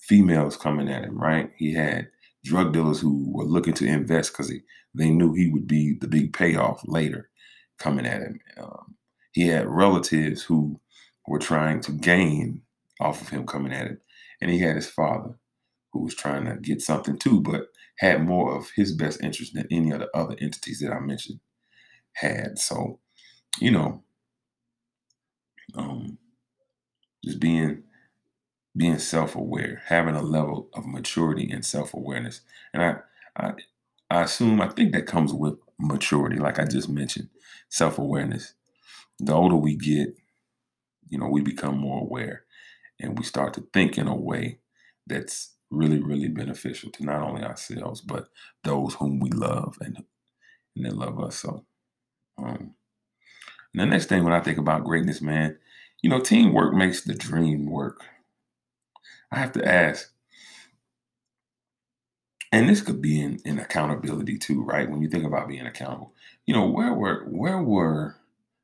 females 0.01 0.57
coming 0.57 0.89
at 0.89 1.05
him, 1.05 1.19
right? 1.19 1.51
He 1.57 1.75
had 1.75 2.09
drug 2.45 2.73
dealers 2.73 3.01
who 3.01 3.31
were 3.33 3.45
looking 3.45 3.75
to 3.75 3.87
invest 3.87 4.33
because 4.33 4.53
they 4.95 5.11
knew 5.11 5.35
he 5.35 5.51
would 5.51 5.67
be 5.67 5.97
the 6.01 6.09
big 6.09 6.33
payoff 6.33 6.83
later 6.87 7.31
coming 7.79 8.07
at 8.07 8.23
him. 8.23 8.41
Um, 8.59 8.95
he 9.33 9.47
had 9.47 9.67
relatives 9.67 10.43
who 10.43 10.81
were 11.27 11.39
trying 11.39 11.81
to 11.83 11.93
gain 11.93 12.63
off 13.01 13.23
of 13.23 13.29
him 13.29 13.47
coming 13.47 13.73
at 13.73 13.87
him. 13.87 14.01
And 14.41 14.51
he 14.51 14.59
had 14.59 14.77
his 14.77 14.89
father 14.89 15.39
who 15.93 16.05
was 16.05 16.15
trying 16.15 16.45
to 16.47 16.57
get 16.57 16.81
something 16.81 17.19
too, 17.19 17.41
but 17.41 17.67
had 17.99 18.27
more 18.27 18.57
of 18.57 18.71
his 18.75 18.95
best 18.95 19.23
interest 19.23 19.55
than 19.55 19.67
any 19.71 19.91
of 19.91 20.01
the 20.01 20.09
other 20.17 20.37
entities 20.41 20.81
that 20.81 20.93
I 20.93 21.01
mentioned 21.01 21.41
had. 22.15 22.59
So, 22.59 23.01
you 23.61 23.71
know, 23.71 24.03
um, 25.75 26.19
just 27.25 27.41
being 27.41 27.83
being 28.77 28.99
self-aware, 28.99 29.83
having 29.87 30.15
a 30.15 30.23
level 30.23 30.69
of 30.75 30.87
maturity 30.87 31.51
and 31.51 31.65
self-awareness. 31.65 32.41
And 32.73 32.83
I, 32.83 32.97
I 33.37 33.53
I 34.11 34.23
assume 34.23 34.61
I 34.61 34.69
think 34.69 34.93
that 34.93 35.07
comes 35.07 35.33
with 35.33 35.55
maturity, 35.79 36.39
like 36.39 36.59
I 36.59 36.65
just 36.65 36.89
mentioned, 36.89 37.29
self-awareness. 37.69 38.55
The 39.21 39.35
older 39.35 39.57
we 39.57 39.77
get, 39.77 40.17
you 41.09 41.19
know, 41.19 41.29
we 41.29 41.43
become 41.43 41.79
more 41.79 42.01
aware 42.03 42.45
and 43.01 43.19
we 43.19 43.25
start 43.25 43.55
to 43.55 43.67
think 43.73 43.99
in 43.99 44.09
a 44.09 44.17
way 44.17 44.59
that's 45.07 45.55
really, 45.71 46.01
really 46.01 46.29
beneficial 46.29 46.91
to 46.93 47.05
not 47.05 47.23
only 47.23 47.43
ourselves, 47.43 48.01
but 48.01 48.29
those 48.65 48.95
whom 48.95 49.21
we 49.21 49.31
love 49.31 49.79
and, 49.81 50.05
and 50.77 50.87
they 50.87 50.91
love 50.91 51.21
us. 51.21 51.37
So, 51.37 51.65
um, 52.39 52.75
the 53.75 53.87
next 53.87 54.07
thing 54.07 54.25
when 54.25 54.33
I 54.33 54.41
think 54.41 54.59
about 54.59 54.85
greatness, 54.85 55.21
man, 55.21 55.57
you 56.03 56.11
know, 56.11 56.21
teamwork 56.21 56.75
makes 56.75 57.03
the 57.03 57.15
dream 57.15 57.67
work. 57.67 58.05
I 59.33 59.39
have 59.41 59.53
to 59.53 59.67
ask, 59.69 60.13
and 62.53 62.69
this 62.69 62.83
could 62.83 63.03
be 63.03 63.21
in, 63.21 63.41
in 63.45 63.59
accountability 63.59 64.39
too, 64.39 64.63
right? 64.65 64.91
When 64.91 65.03
you 65.03 65.09
think 65.11 65.25
about 65.25 65.49
being 65.49 65.67
accountable, 65.67 66.15
you 66.47 66.55
know, 66.55 66.69
where 66.69 66.95
were 66.95 67.27
where 67.29 67.63
were 67.63 68.17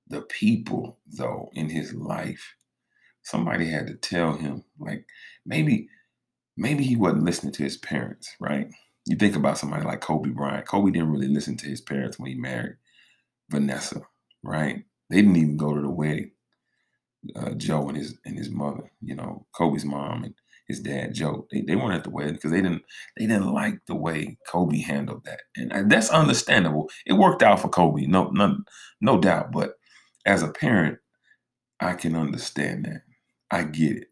the 0.08 0.22
people 0.22 0.98
though 1.06 1.50
in 1.54 1.70
his 1.70 1.94
life? 1.94 2.54
Somebody 3.24 3.66
had 3.68 3.88
to 3.88 3.94
tell 3.96 4.34
him 4.34 4.64
like 4.78 5.06
maybe 5.46 5.88
maybe 6.56 6.84
he 6.84 6.96
wasn't 6.96 7.24
listening 7.24 7.52
to 7.54 7.64
his 7.64 7.78
parents 7.78 8.34
right? 8.40 8.68
You 9.06 9.16
think 9.16 9.36
about 9.36 9.58
somebody 9.58 9.84
like 9.84 10.00
kobe 10.02 10.30
bryant. 10.30 10.66
Kobe 10.68 10.92
didn't 10.92 11.10
really 11.12 11.28
listen 11.28 11.56
to 11.58 11.66
his 11.68 11.80
parents 11.82 12.18
when 12.18 12.30
he 12.30 12.36
married 12.36 12.76
vanessa 13.50 14.02
right? 14.44 14.84
They 15.10 15.16
didn't 15.18 15.36
even 15.36 15.56
go 15.58 15.74
to 15.74 15.82
the 15.82 15.90
wedding 15.90 16.30
uh, 17.36 17.50
joe 17.52 17.88
and 17.88 17.96
his 17.96 18.16
and 18.24 18.38
his 18.38 18.50
mother 18.50 18.90
you 19.02 19.14
know 19.14 19.46
kobe's 19.54 19.84
mom 19.84 20.24
and 20.24 20.34
his 20.68 20.80
dad 20.80 21.14
joe 21.14 21.46
they, 21.50 21.60
they 21.62 21.76
weren't 21.76 21.94
at 21.94 22.04
the 22.04 22.10
wedding 22.10 22.34
because 22.34 22.50
they 22.50 22.62
didn't 22.62 22.82
they 23.16 23.26
didn't 23.26 23.52
like 23.52 23.78
the 23.86 23.94
way 23.94 24.36
kobe 24.48 24.80
handled 24.80 25.24
that 25.24 25.40
and, 25.56 25.90
that's 25.90 26.10
understandable 26.10 26.88
it 27.06 27.14
worked 27.14 27.42
out 27.42 27.60
for 27.60 27.68
kobe 27.68 28.06
no 28.06 28.30
no 28.30 28.56
no 29.00 29.18
doubt 29.18 29.52
but 29.52 29.74
as 30.26 30.42
a 30.42 30.48
parent 30.48 30.98
i 31.80 31.94
can 31.94 32.16
understand 32.16 32.84
that 32.84 33.02
I 33.50 33.64
get 33.64 33.96
it. 33.96 34.08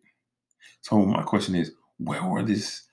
So 0.82 1.04
my 1.04 1.22
question 1.22 1.54
is, 1.54 1.72
where 1.98 2.22
were 2.24 2.42
this, 2.42 2.84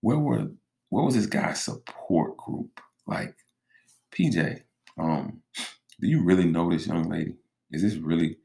where 0.00 0.18
were, 0.18 0.48
where 0.90 1.04
was 1.04 1.14
this 1.14 1.26
guy's 1.26 1.62
support 1.62 2.36
group? 2.36 2.80
Like, 3.06 3.34
PJ, 4.12 4.62
um, 4.98 5.42
do 6.00 6.08
you 6.08 6.22
really 6.22 6.44
know 6.44 6.70
this 6.70 6.86
young 6.86 7.08
lady? 7.08 7.34
Is 7.70 7.82
this 7.82 7.96
really 7.96 8.38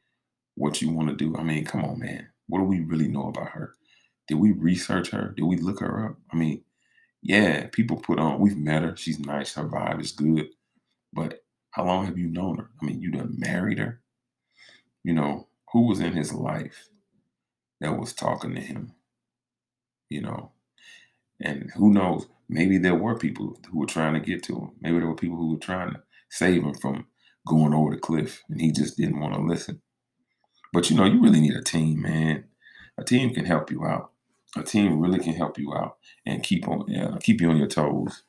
what 0.55 0.81
you 0.81 0.91
want 0.91 1.09
to 1.09 1.15
do? 1.15 1.35
I 1.37 1.43
mean, 1.43 1.65
come 1.65 1.83
on, 1.83 1.99
man. 1.99 2.27
What 2.47 2.59
do 2.59 2.65
we 2.65 2.81
really 2.81 3.07
know 3.07 3.27
about 3.27 3.49
her? 3.49 3.75
Did 4.27 4.35
we 4.35 4.51
research 4.51 5.09
her? 5.11 5.33
Did 5.35 5.45
we 5.45 5.57
look 5.57 5.79
her 5.81 6.05
up? 6.07 6.17
I 6.31 6.35
mean, 6.35 6.63
yeah, 7.21 7.67
people 7.67 7.97
put 7.97 8.19
on, 8.19 8.39
we've 8.39 8.57
met 8.57 8.83
her. 8.83 8.95
She's 8.95 9.19
nice. 9.19 9.53
Her 9.55 9.67
vibe 9.67 10.01
is 10.01 10.11
good. 10.11 10.47
But 11.13 11.43
how 11.71 11.85
long 11.85 12.05
have 12.05 12.17
you 12.17 12.27
known 12.27 12.57
her? 12.57 12.69
I 12.81 12.85
mean, 12.85 13.01
you 13.01 13.11
done 13.11 13.35
married 13.37 13.79
her? 13.79 14.01
You 15.03 15.13
know, 15.13 15.47
who 15.71 15.87
was 15.87 15.99
in 15.99 16.13
his 16.13 16.33
life? 16.33 16.89
that 17.83 17.99
was 17.99 18.13
talking 18.13 18.55
to 18.55 18.61
him, 18.61 18.93
you 20.09 20.21
know. 20.21 20.51
And 21.41 21.69
who 21.75 21.91
knows, 21.91 22.27
maybe 22.47 22.77
there 22.77 22.95
were 22.95 23.19
people 23.19 23.59
who 23.69 23.79
were 23.79 23.85
trying 23.85 24.13
to 24.13 24.21
get 24.21 24.41
to 24.43 24.55
him. 24.55 24.71
Maybe 24.79 24.99
there 24.99 25.07
were 25.07 25.15
people 25.15 25.35
who 25.37 25.51
were 25.51 25.59
trying 25.59 25.91
to 25.91 26.01
save 26.29 26.63
him 26.63 26.73
from 26.75 27.07
going 27.45 27.73
over 27.73 27.91
the 27.91 27.99
cliff 27.99 28.41
and 28.49 28.61
he 28.61 28.71
just 28.71 28.95
didn't 28.95 29.19
want 29.19 29.33
to 29.33 29.41
listen. 29.41 29.81
But 30.71 30.89
you 30.89 30.95
know, 30.95 31.03
you 31.03 31.21
really 31.21 31.41
need 31.41 31.55
a 31.55 31.61
team, 31.61 32.01
man. 32.01 32.45
A 32.97 33.03
team 33.03 33.33
can 33.33 33.43
help 33.43 33.69
you 33.69 33.85
out. 33.85 34.12
A 34.55 34.63
team 34.63 34.99
really 34.99 35.19
can 35.19 35.33
help 35.33 35.57
you 35.57 35.73
out 35.73 35.97
and 36.25 36.43
keep 36.43 36.67
on 36.67 36.85
yeah, 36.87 37.17
keep 37.19 37.41
you 37.41 37.49
on 37.49 37.57
your 37.57 37.67
toes. 37.67 38.23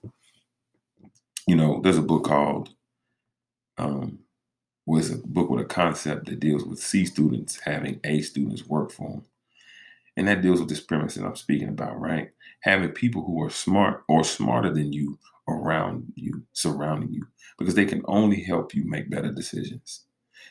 You 1.47 1.57
know, 1.57 1.81
there's 1.83 1.99
a 1.99 2.03
book 2.03 2.25
called 2.25 2.71
um 3.79 4.21
was 4.87 5.11
a 5.11 5.17
book 5.17 5.51
with 5.51 5.65
a 5.65 5.69
concept 5.69 6.27
that 6.27 6.41
deals 6.41 6.65
with 6.65 6.79
C 6.79 7.07
students 7.07 7.61
having 7.61 8.01
A 8.05 8.21
students 8.21 8.67
work 8.67 8.93
for 8.93 9.11
them. 9.11 9.25
And 10.17 10.29
that 10.29 10.43
deals 10.43 10.61
with 10.61 10.69
this 10.69 10.81
premise 10.81 11.15
that 11.15 11.25
I'm 11.25 11.37
speaking 11.37 11.69
about, 11.69 12.01
right? 12.01 12.31
Having 12.61 12.91
people 12.91 13.25
who 13.25 13.43
are 13.43 13.51
smart 13.51 14.05
or 14.09 14.23
smarter 14.23 14.73
than 14.73 14.93
you 14.93 15.19
around 15.49 16.13
you, 16.15 16.45
surrounding 16.53 17.13
you, 17.13 17.27
because 17.59 17.75
they 17.75 17.85
can 17.85 18.03
only 18.07 18.43
help 18.43 18.75
you 18.75 18.85
make 18.85 19.11
better 19.11 19.33
decisions. 19.33 20.05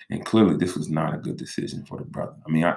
And 0.10 0.26
clearly, 0.26 0.58
this 0.58 0.76
was 0.76 0.90
not 0.90 1.14
a 1.14 1.20
good 1.20 1.38
decision 1.38 1.86
for 1.86 1.98
the 1.98 2.04
brother. 2.04 2.36
I 2.46 2.52
mean, 2.52 2.66
I, 2.66 2.76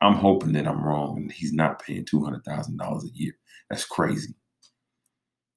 I'm 0.00 0.14
hoping 0.14 0.52
that 0.52 0.66
I'm 0.68 0.84
wrong 0.84 1.16
and 1.18 1.32
he's 1.32 1.52
not 1.52 1.82
paying 1.82 2.04
$200,000 2.04 3.04
a 3.04 3.08
year. 3.14 3.32
That's 3.70 3.84
crazy. 3.84 4.34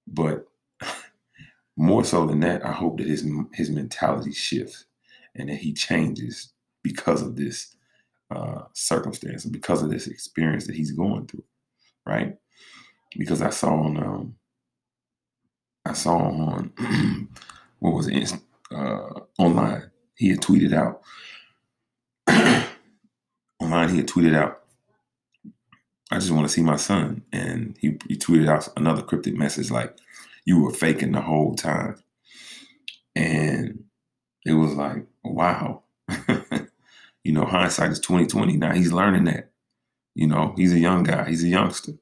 But 0.08 0.46
more 1.78 2.04
so 2.06 2.26
than 2.26 2.40
that, 2.42 2.66
I 2.66 2.72
hope 2.72 2.98
that 2.98 3.08
his 3.08 3.28
his 3.54 3.70
mentality 3.70 4.32
shifts 4.32 4.86
and 5.36 5.50
that 5.50 5.58
he 5.58 5.74
changes 5.74 6.54
because 6.84 7.22
of 7.22 7.36
this 7.36 7.76
uh, 8.32 8.64
circumstance 8.74 9.44
and 9.46 9.54
because 9.54 9.84
of 9.84 9.90
this 9.90 10.08
experience 10.08 10.68
that 10.68 10.76
he's 10.76 10.92
going 10.92 11.28
through, 11.28 11.44
right? 12.06 12.36
Because 13.18 13.42
I 13.42 13.50
saw 13.50 13.74
on, 13.74 13.98
um, 13.98 14.36
I 15.86 15.94
saw 15.94 16.18
on, 16.18 16.74
what 17.80 17.94
was 17.96 18.08
it, 18.08 18.34
uh, 18.72 19.22
online, 19.40 19.92
he 20.16 20.30
had 20.30 20.42
tweeted 20.42 20.74
out, 20.74 21.02
online, 23.72 23.90
he 23.90 23.98
had 23.98 24.08
tweeted 24.08 24.36
out, 24.36 24.62
I 26.12 26.16
just 26.16 26.32
want 26.32 26.48
to 26.48 26.54
see 26.54 26.62
my 26.62 26.76
son. 26.76 27.24
And 27.32 27.78
he, 27.80 27.98
he 28.08 28.18
tweeted 28.18 28.50
out 28.50 28.68
another 28.76 29.02
cryptic 29.02 29.36
message 29.36 29.70
like, 29.72 29.96
you 30.46 30.62
were 30.62 30.74
faking 30.74 31.12
the 31.12 31.22
whole 31.22 31.56
time. 31.56 32.02
And 33.16 33.84
it 34.46 34.54
was 34.54 34.74
like, 34.74 35.06
wow. 35.24 35.84
You 37.24 37.34
know, 37.34 37.46
hindsight 37.46 37.92
is 37.92 38.00
2020. 38.00 38.58
Now 38.58 38.74
he's 38.74 38.92
learning 38.92 39.26
that. 39.26 39.52
You 40.16 40.28
know, 40.28 40.54
he's 40.58 40.74
a 40.74 40.80
young 40.80 41.04
guy, 41.04 41.30
he's 41.30 41.44
a 41.44 41.48
youngster. 41.48 41.94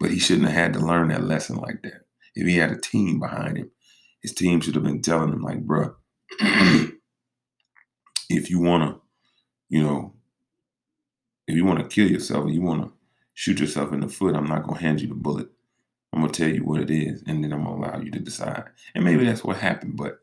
But 0.00 0.10
he 0.10 0.18
shouldn't 0.18 0.48
have 0.48 0.56
had 0.56 0.72
to 0.72 0.80
learn 0.80 1.08
that 1.08 1.24
lesson 1.24 1.56
like 1.56 1.82
that. 1.82 2.06
If 2.34 2.46
he 2.46 2.56
had 2.56 2.70
a 2.70 2.80
team 2.80 3.20
behind 3.20 3.56
him, 3.56 3.70
his 4.22 4.34
team 4.34 4.60
should 4.60 4.74
have 4.74 4.84
been 4.84 5.02
telling 5.02 5.32
him, 5.32 5.42
like, 5.42 5.64
bruh, 5.64 5.94
if 8.28 8.50
you 8.50 8.60
want 8.60 8.82
to, 8.82 9.00
you 9.68 9.82
know, 9.82 10.14
if 11.48 11.56
you 11.56 11.64
want 11.64 11.80
to 11.80 11.88
kill 11.88 12.10
yourself 12.10 12.44
and 12.44 12.54
you 12.54 12.60
want 12.60 12.84
to 12.84 12.92
shoot 13.34 13.58
yourself 13.58 13.92
in 13.92 14.00
the 14.00 14.08
foot, 14.08 14.36
I'm 14.36 14.46
not 14.46 14.64
going 14.64 14.76
to 14.78 14.84
hand 14.84 15.00
you 15.00 15.08
the 15.08 15.14
bullet. 15.14 15.48
I'm 16.12 16.20
going 16.20 16.32
to 16.32 16.42
tell 16.42 16.54
you 16.54 16.64
what 16.64 16.80
it 16.80 16.90
is, 16.90 17.22
and 17.26 17.42
then 17.42 17.52
I'm 17.52 17.64
going 17.64 17.80
to 17.80 17.88
allow 17.88 18.00
you 18.00 18.10
to 18.10 18.18
decide. 18.18 18.64
And 18.94 19.04
maybe 19.04 19.24
that's 19.24 19.42
what 19.42 19.56
happened, 19.56 19.96
but 19.96 20.20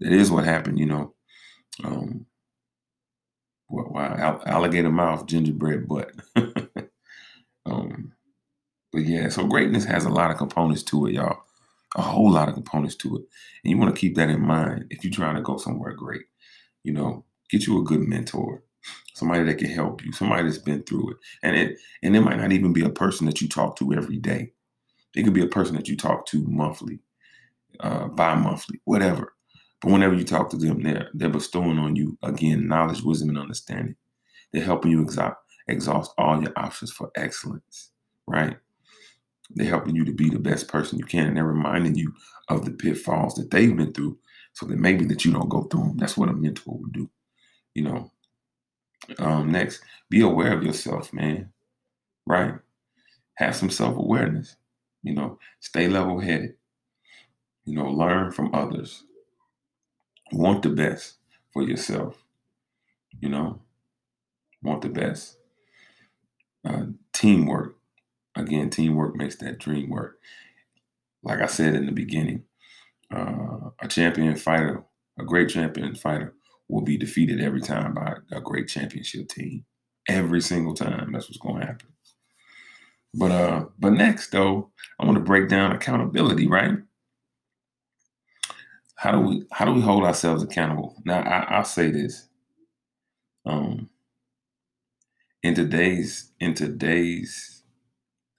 that 0.00 0.12
is 0.12 0.30
what 0.30 0.44
happened, 0.44 0.78
you 0.78 0.86
know. 0.86 1.14
Um, 1.82 2.26
wow, 3.68 4.40
alligator 4.46 4.90
mouth, 4.90 5.26
gingerbread 5.26 5.88
butt. 5.88 6.12
um, 7.66 8.12
but 8.92 9.04
yeah, 9.04 9.28
so 9.28 9.46
greatness 9.46 9.84
has 9.84 10.04
a 10.04 10.10
lot 10.10 10.30
of 10.30 10.38
components 10.38 10.82
to 10.84 11.06
it, 11.06 11.14
y'all. 11.14 11.42
A 11.96 12.02
whole 12.02 12.32
lot 12.32 12.48
of 12.48 12.54
components 12.54 12.96
to 12.96 13.16
it. 13.16 13.22
And 13.62 13.70
you 13.70 13.78
want 13.78 13.94
to 13.94 14.00
keep 14.00 14.16
that 14.16 14.28
in 14.28 14.40
mind 14.40 14.86
if 14.90 15.04
you're 15.04 15.12
trying 15.12 15.36
to 15.36 15.42
go 15.42 15.56
somewhere 15.56 15.92
great. 15.92 16.22
You 16.82 16.92
know, 16.92 17.24
get 17.50 17.66
you 17.66 17.80
a 17.80 17.84
good 17.84 18.00
mentor, 18.00 18.62
somebody 19.14 19.44
that 19.44 19.58
can 19.58 19.70
help 19.70 20.04
you, 20.04 20.12
somebody 20.12 20.44
that's 20.44 20.58
been 20.58 20.82
through 20.82 21.12
it. 21.12 21.16
And 21.42 21.56
it 21.56 21.78
and 22.02 22.16
it 22.16 22.20
might 22.20 22.38
not 22.38 22.52
even 22.52 22.72
be 22.72 22.84
a 22.84 22.90
person 22.90 23.26
that 23.26 23.40
you 23.40 23.48
talk 23.48 23.76
to 23.76 23.92
every 23.94 24.18
day. 24.18 24.52
It 25.14 25.22
could 25.22 25.34
be 25.34 25.44
a 25.44 25.48
person 25.48 25.76
that 25.76 25.88
you 25.88 25.96
talk 25.96 26.26
to 26.26 26.44
monthly, 26.46 26.98
uh, 27.80 28.08
bi-monthly, 28.08 28.80
whatever. 28.84 29.34
But 29.80 29.92
whenever 29.92 30.14
you 30.14 30.24
talk 30.24 30.50
to 30.50 30.56
them, 30.56 30.82
they're, 30.82 31.08
they're 31.14 31.28
bestowing 31.28 31.78
on 31.78 31.94
you, 31.94 32.18
again, 32.22 32.66
knowledge, 32.66 33.02
wisdom, 33.02 33.28
and 33.28 33.38
understanding. 33.38 33.96
They're 34.52 34.64
helping 34.64 34.90
you 34.90 35.02
exhaust, 35.02 35.36
exhaust 35.68 36.12
all 36.18 36.42
your 36.42 36.52
options 36.56 36.90
for 36.90 37.10
excellence, 37.16 37.90
right? 38.26 38.56
They're 39.50 39.68
helping 39.68 39.94
you 39.94 40.04
to 40.04 40.12
be 40.12 40.30
the 40.30 40.38
best 40.38 40.68
person 40.68 40.98
you 40.98 41.04
can. 41.04 41.28
And 41.28 41.36
they're 41.36 41.44
reminding 41.44 41.94
you 41.96 42.12
of 42.48 42.64
the 42.64 42.72
pitfalls 42.72 43.34
that 43.34 43.50
they've 43.50 43.76
been 43.76 43.92
through 43.92 44.18
so 44.54 44.66
that 44.66 44.78
maybe 44.78 45.04
that 45.06 45.24
you 45.24 45.32
don't 45.32 45.48
go 45.48 45.62
through 45.64 45.82
them. 45.82 45.96
That's 45.98 46.16
what 46.16 46.28
a 46.28 46.32
mentor 46.32 46.78
would 46.78 46.92
do, 46.92 47.10
you 47.74 47.82
know. 47.82 48.10
Um, 49.18 49.50
next, 49.50 49.82
be 50.08 50.20
aware 50.20 50.52
of 50.56 50.62
yourself, 50.64 51.12
man, 51.12 51.52
right? 52.26 52.54
Have 53.36 53.56
some 53.56 53.70
self 53.70 53.96
awareness, 53.96 54.56
you 55.02 55.14
know, 55.14 55.38
stay 55.60 55.88
level 55.88 56.20
headed, 56.20 56.56
you 57.66 57.74
know, 57.74 57.86
learn 57.90 58.30
from 58.32 58.54
others, 58.54 59.04
want 60.32 60.62
the 60.62 60.68
best 60.68 61.14
for 61.52 61.62
yourself. 61.62 62.22
You 63.20 63.28
know, 63.28 63.60
want 64.62 64.82
the 64.82 64.88
best. 64.88 65.36
Uh, 66.64 66.86
teamwork. 67.12 67.76
Again, 68.36 68.70
teamwork 68.70 69.16
makes 69.16 69.36
that 69.36 69.58
dream 69.58 69.90
work. 69.90 70.20
Like 71.22 71.40
I 71.40 71.46
said 71.46 71.74
in 71.74 71.86
the 71.86 71.92
beginning, 71.92 72.44
uh, 73.14 73.70
a 73.80 73.88
champion 73.88 74.36
fighter, 74.36 74.84
a 75.18 75.24
great 75.24 75.50
champion 75.50 75.94
fighter, 75.94 76.34
will 76.74 76.82
be 76.82 76.96
defeated 76.96 77.40
every 77.40 77.60
time 77.60 77.94
by 77.94 78.14
a 78.32 78.40
great 78.40 78.68
championship 78.68 79.28
team. 79.28 79.64
Every 80.08 80.40
single 80.40 80.74
time. 80.74 81.12
That's 81.12 81.28
what's 81.28 81.38
going 81.38 81.60
to 81.60 81.66
happen. 81.66 81.88
But 83.14 83.30
uh, 83.30 83.64
but 83.78 83.92
next 83.92 84.30
though, 84.30 84.70
I 84.98 85.06
want 85.06 85.16
to 85.16 85.24
break 85.24 85.48
down 85.48 85.72
accountability, 85.72 86.48
right? 86.48 86.78
how 88.96 89.12
do 89.12 89.20
we 89.20 89.44
how 89.52 89.66
do 89.66 89.72
we 89.72 89.82
hold 89.82 90.04
ourselves 90.04 90.42
accountable? 90.42 90.96
Now 91.04 91.20
I, 91.20 91.58
will 91.58 91.64
say 91.64 91.90
this. 91.90 92.26
Um, 93.44 93.90
in 95.42 95.54
today's 95.54 96.32
in 96.40 96.54
today's 96.54 97.62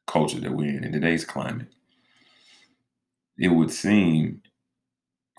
culture 0.07 0.39
that 0.39 0.51
we're 0.51 0.75
in, 0.75 0.83
in 0.83 0.91
today's 0.91 1.23
climate, 1.23 1.67
it 3.37 3.49
would 3.49 3.71
seem, 3.71 4.41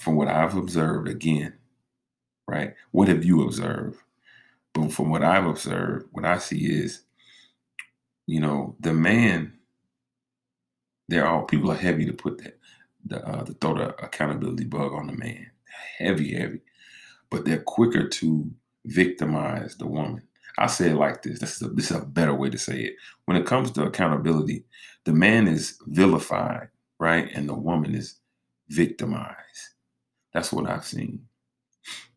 from 0.01 0.15
what 0.15 0.29
I've 0.29 0.57
observed, 0.57 1.09
again, 1.09 1.55
right? 2.47 2.75
What 2.93 3.09
have 3.09 3.25
you 3.25 3.43
observed? 3.43 3.99
But 4.75 4.93
from 4.93 5.11
what 5.11 5.23
I've 5.23 5.47
observed, 5.47 6.09
what 6.13 6.25
I 6.25 6.39
see 6.39 6.67
is, 6.67 7.03
you 8.27 8.41
know, 8.41 8.77
the 8.81 8.93
man. 8.93 9.53
They're 11.09 11.27
all 11.27 11.45
people 11.45 11.71
are 11.71 11.77
heavy 11.77 12.05
to 12.07 12.13
put 12.13 12.39
that 12.43 12.59
the 13.05 13.25
uh, 13.27 13.45
to 13.45 13.53
throw 13.55 13.75
the 13.75 13.89
accountability 14.05 14.65
bug 14.65 14.93
on 14.93 15.07
the 15.07 15.13
man. 15.13 15.51
Heavy, 15.99 16.35
heavy. 16.35 16.61
But 17.31 17.45
they're 17.45 17.63
quicker 17.63 18.09
to 18.09 18.51
victimize 18.85 19.77
the 19.77 19.87
woman. 19.87 20.23
I 20.59 20.67
say 20.67 20.91
it 20.91 20.97
like 20.97 21.23
this. 21.23 21.39
This 21.39 21.57
is, 21.57 21.63
a, 21.63 21.69
this 21.69 21.91
is 21.91 21.97
a 21.97 22.05
better 22.05 22.35
way 22.35 22.51
to 22.51 22.59
say 22.59 22.81
it. 22.81 22.97
When 23.27 23.37
it 23.37 23.47
comes 23.47 23.71
to 23.73 23.85
accountability, 23.85 24.65
the 25.05 25.13
man 25.13 25.49
is 25.49 25.79
vilified, 25.87 26.69
right? 26.99 27.31
And 27.35 27.49
the 27.49 27.55
woman 27.55 27.95
is 27.95 28.17
victimized. 28.69 29.37
That's 30.33 30.53
what 30.53 30.69
I've 30.69 30.85
seen. 30.85 31.27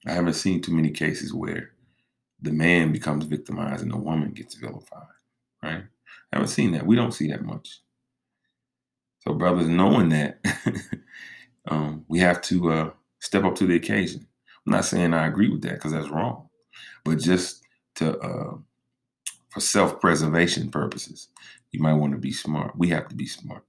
I 0.05 0.13
haven't 0.13 0.34
seen 0.34 0.62
too 0.62 0.73
many 0.73 0.91
cases 0.91 1.34
where 1.34 1.71
the 2.41 2.51
man 2.51 2.91
becomes 2.91 3.25
victimized 3.25 3.84
and 3.84 3.91
the 3.91 3.97
woman 3.97 4.32
gets 4.32 4.55
vilified, 4.55 5.08
right? 5.62 5.84
I 6.32 6.36
haven't 6.36 6.49
seen 6.49 6.71
that. 6.71 6.86
We 6.86 6.95
don't 6.95 7.13
see 7.13 7.27
that 7.29 7.43
much. 7.43 7.82
So, 9.19 9.34
brothers, 9.34 9.67
knowing 9.67 10.10
that, 10.10 10.39
um, 11.67 12.05
we 12.08 12.19
have 12.19 12.41
to 12.43 12.71
uh, 12.71 12.89
step 13.19 13.43
up 13.43 13.55
to 13.55 13.65
the 13.67 13.75
occasion. 13.75 14.25
I'm 14.65 14.73
not 14.73 14.86
saying 14.86 15.13
I 15.13 15.27
agree 15.27 15.49
with 15.49 15.62
that 15.63 15.73
because 15.73 15.91
that's 15.91 16.10
wrong, 16.10 16.49
but 17.03 17.19
just 17.19 17.63
to 17.95 18.17
uh, 18.19 18.58
for 19.49 19.60
self-preservation 19.60 20.69
purposes, 20.69 21.27
you 21.71 21.82
might 21.82 21.93
want 21.93 22.13
to 22.13 22.19
be 22.19 22.32
smart. 22.32 22.77
We 22.77 22.89
have 22.89 23.08
to 23.10 23.15
be 23.15 23.25
smart. 23.25 23.63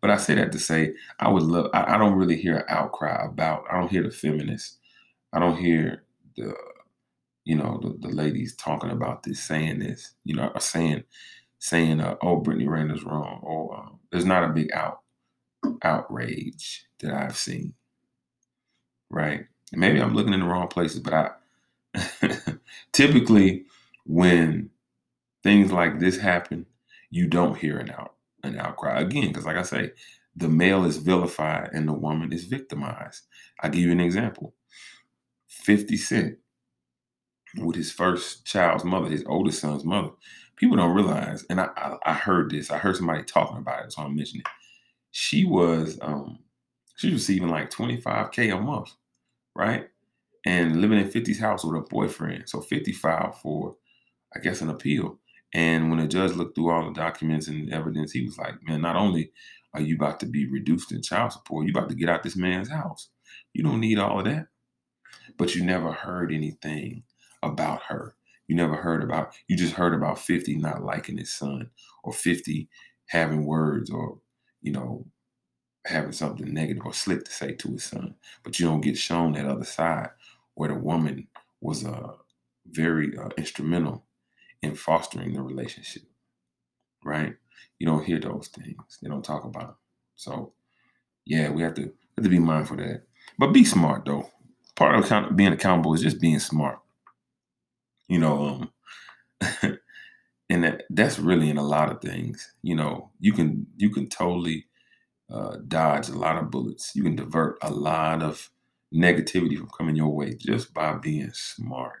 But 0.00 0.10
I 0.10 0.16
say 0.16 0.34
that 0.34 0.52
to 0.52 0.58
say 0.58 0.94
I 1.18 1.30
would 1.30 1.44
love. 1.44 1.70
I, 1.72 1.94
I 1.94 1.98
don't 1.98 2.14
really 2.18 2.36
hear 2.36 2.58
an 2.58 2.64
outcry 2.68 3.24
about. 3.24 3.64
I 3.70 3.78
don't 3.78 3.90
hear 3.90 4.02
the 4.02 4.10
feminists. 4.10 4.78
I 5.34 5.40
don't 5.40 5.58
hear 5.58 6.04
the 6.36 6.54
you 7.44 7.56
know 7.56 7.80
the, 7.82 8.08
the 8.08 8.14
ladies 8.14 8.56
talking 8.56 8.90
about 8.90 9.24
this, 9.24 9.40
saying 9.42 9.80
this, 9.80 10.14
you 10.24 10.36
know, 10.36 10.52
saying 10.60 11.04
saying, 11.60 12.00
uh, 12.00 12.16
"Oh, 12.22 12.36
Brittany 12.38 12.68
Renner's 12.68 13.04
wrong," 13.04 13.40
or 13.42 13.76
uh, 13.78 13.90
there's 14.12 14.26
not 14.26 14.44
a 14.44 14.48
big 14.54 14.72
out 14.72 15.00
outrage 15.82 16.86
that 17.00 17.14
I've 17.14 17.36
seen. 17.36 17.74
Right? 19.10 19.46
And 19.72 19.80
maybe 19.80 20.00
I'm 20.00 20.14
looking 20.14 20.34
in 20.34 20.40
the 20.40 20.46
wrong 20.46 20.68
places, 20.68 21.00
but 21.00 21.14
I 21.14 21.30
typically 22.92 23.64
when 24.06 24.70
things 25.44 25.72
like 25.72 26.00
this 26.00 26.18
happen, 26.18 26.66
you 27.10 27.28
don't 27.28 27.58
hear 27.58 27.78
an 27.78 27.90
out 27.90 28.14
an 28.44 28.58
outcry 28.58 29.00
again 29.00 29.28
because, 29.28 29.46
like 29.46 29.56
I 29.58 29.62
say, 29.62 29.92
the 30.36 30.48
male 30.48 30.84
is 30.86 30.98
vilified 30.98 31.70
and 31.74 31.88
the 31.88 31.92
woman 31.94 32.32
is 32.32 32.44
victimized. 32.44 33.22
I'll 33.62 33.70
give 33.70 33.82
you 33.82 33.92
an 33.92 34.00
example. 34.00 34.54
50 35.62 35.96
Cent 35.96 36.38
with 37.58 37.76
his 37.76 37.92
first 37.92 38.44
child's 38.44 38.84
mother, 38.84 39.08
his 39.08 39.24
oldest 39.26 39.60
son's 39.60 39.84
mother 39.84 40.10
people 40.56 40.76
don't 40.76 40.94
realize, 40.94 41.44
and 41.50 41.60
I, 41.60 41.68
I, 41.76 41.96
I 42.06 42.12
heard 42.14 42.50
this. 42.50 42.70
I 42.70 42.78
heard 42.78 42.96
somebody 42.96 43.22
talking 43.22 43.58
about 43.58 43.84
it, 43.84 43.92
so 43.92 44.02
I'm 44.02 44.16
mentioning 44.16 44.42
it. 44.44 44.52
She 45.10 45.44
was 45.44 45.98
um 46.02 46.40
she 46.96 47.08
was 47.08 47.22
receiving 47.22 47.48
like 47.48 47.70
25k 47.70 48.56
a 48.56 48.60
month, 48.60 48.92
right? 49.54 49.88
And 50.46 50.80
living 50.80 50.98
in 50.98 51.08
50's 51.08 51.38
house 51.40 51.64
with 51.64 51.76
a 51.76 51.80
boyfriend. 51.80 52.48
So 52.48 52.60
50 52.60 52.92
filed 52.92 53.36
for, 53.36 53.76
I 54.34 54.40
guess, 54.40 54.60
an 54.60 54.68
appeal. 54.68 55.18
And 55.54 55.88
when 55.90 55.98
the 55.98 56.06
judge 56.06 56.32
looked 56.32 56.54
through 56.54 56.70
all 56.70 56.84
the 56.86 56.92
documents 56.92 57.48
and 57.48 57.72
evidence, 57.72 58.12
he 58.12 58.24
was 58.24 58.36
like, 58.38 58.54
man, 58.62 58.82
not 58.82 58.96
only 58.96 59.32
are 59.72 59.80
you 59.80 59.96
about 59.96 60.20
to 60.20 60.26
be 60.26 60.46
reduced 60.46 60.92
in 60.92 61.02
child 61.02 61.32
support, 61.32 61.66
you 61.66 61.72
about 61.72 61.88
to 61.88 61.94
get 61.94 62.08
out 62.08 62.22
this 62.22 62.36
man's 62.36 62.68
house. 62.68 63.08
You 63.54 63.64
don't 63.64 63.80
need 63.80 63.98
all 63.98 64.18
of 64.18 64.26
that. 64.26 64.48
But 65.36 65.54
you 65.54 65.64
never 65.64 65.92
heard 65.92 66.32
anything 66.32 67.04
about 67.42 67.82
her 67.84 68.16
you 68.46 68.54
never 68.54 68.76
heard 68.76 69.02
about, 69.02 69.34
you 69.48 69.56
just 69.56 69.74
heard 69.74 69.94
about 69.94 70.18
50 70.18 70.56
not 70.56 70.84
liking 70.84 71.18
his 71.18 71.32
son 71.32 71.70
or 72.02 72.12
50 72.12 72.68
having 73.06 73.46
words 73.46 73.90
or, 73.90 74.18
you 74.62 74.72
know, 74.72 75.06
having 75.86 76.12
something 76.12 76.52
negative 76.52 76.84
or 76.84 76.92
slick 76.92 77.24
to 77.24 77.32
say 77.32 77.52
to 77.54 77.72
his 77.72 77.84
son. 77.84 78.14
But 78.42 78.58
you 78.58 78.66
don't 78.66 78.80
get 78.80 78.98
shown 78.98 79.32
that 79.32 79.46
other 79.46 79.64
side 79.64 80.10
where 80.54 80.70
the 80.70 80.76
woman 80.78 81.28
was 81.60 81.84
uh, 81.84 82.12
very 82.66 83.16
uh, 83.16 83.30
instrumental 83.36 84.04
in 84.62 84.74
fostering 84.74 85.34
the 85.34 85.42
relationship, 85.42 86.02
right? 87.04 87.36
You 87.78 87.86
don't 87.86 88.04
hear 88.04 88.20
those 88.20 88.48
things. 88.48 88.98
They 89.02 89.08
don't 89.08 89.24
talk 89.24 89.44
about 89.44 89.62
them. 89.62 89.76
So, 90.16 90.52
yeah, 91.26 91.50
we 91.50 91.62
have 91.62 91.74
to 91.74 91.82
have 92.16 92.24
to 92.24 92.28
be 92.28 92.38
mindful 92.38 92.80
of 92.80 92.86
that. 92.86 93.02
But 93.38 93.52
be 93.52 93.64
smart 93.64 94.04
though. 94.04 94.30
Part 94.76 94.96
of 94.96 95.04
account- 95.04 95.36
being 95.36 95.52
accountable 95.52 95.94
is 95.94 96.02
just 96.02 96.20
being 96.20 96.38
smart. 96.40 96.80
You 98.08 98.18
know 98.20 98.46
um 98.46 98.70
and 100.50 100.64
that, 100.64 100.84
that's 100.90 101.18
really 101.18 101.50
in 101.50 101.58
a 101.58 101.62
lot 101.64 101.90
of 101.92 102.00
things. 102.00 102.52
You 102.62 102.76
know 102.76 103.10
you 103.20 103.32
can 103.32 103.66
you 103.76 103.90
can 103.90 104.08
totally 104.08 104.66
uh, 105.32 105.58
dodge 105.68 106.08
a 106.10 106.18
lot 106.18 106.36
of 106.38 106.50
bullets. 106.50 106.92
You 106.96 107.02
can 107.04 107.16
divert 107.16 107.58
a 107.62 107.70
lot 107.72 108.22
of 108.22 108.50
negativity 108.94 109.58
from 109.58 109.70
coming 109.76 109.96
your 109.96 110.14
way 110.14 110.34
just 110.34 110.74
by 110.74 110.94
being 110.94 111.30
smart. 111.34 112.00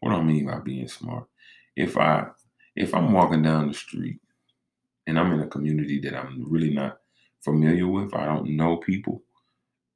What 0.00 0.10
do 0.10 0.16
i 0.16 0.22
mean 0.22 0.46
by 0.46 0.58
being 0.60 0.88
smart? 0.88 1.26
If 1.76 1.96
i 1.98 2.26
if 2.76 2.94
i'm 2.94 3.12
walking 3.12 3.42
down 3.42 3.68
the 3.68 3.74
street 3.74 4.16
and 5.08 5.20
I'm 5.20 5.32
in 5.34 5.42
a 5.42 5.48
community 5.48 6.00
that 6.02 6.16
I'm 6.16 6.46
really 6.50 6.74
not 6.74 7.00
familiar 7.42 7.88
with. 7.88 8.14
I 8.14 8.26
don't 8.26 8.56
know 8.56 8.78
people 8.78 9.24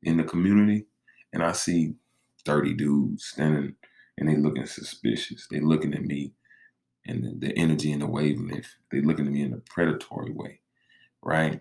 in 0.02 0.16
the 0.18 0.24
community, 0.24 0.87
and 1.33 1.42
I 1.42 1.52
see 1.52 1.94
30 2.47 2.75
dudes 2.75 3.27
standing 3.27 3.77
and 4.19 4.31
they 4.31 4.37
looking 4.37 4.67
suspicious. 4.67 5.49
They 5.49 5.61
looking 5.61 5.95
at 5.95 6.05
me 6.05 6.35
and 7.07 7.25
the, 7.25 7.49
the 7.49 7.59
energy 7.59 7.93
and 7.93 8.03
the 8.03 8.09
wavelength. 8.09 8.75
They 8.93 9.03
looking 9.03 9.27
at 9.27 9.33
me 9.33 9.43
in 9.43 9.55
a 9.55 9.59
predatory 9.59 10.33
way, 10.33 10.61
right? 11.23 11.61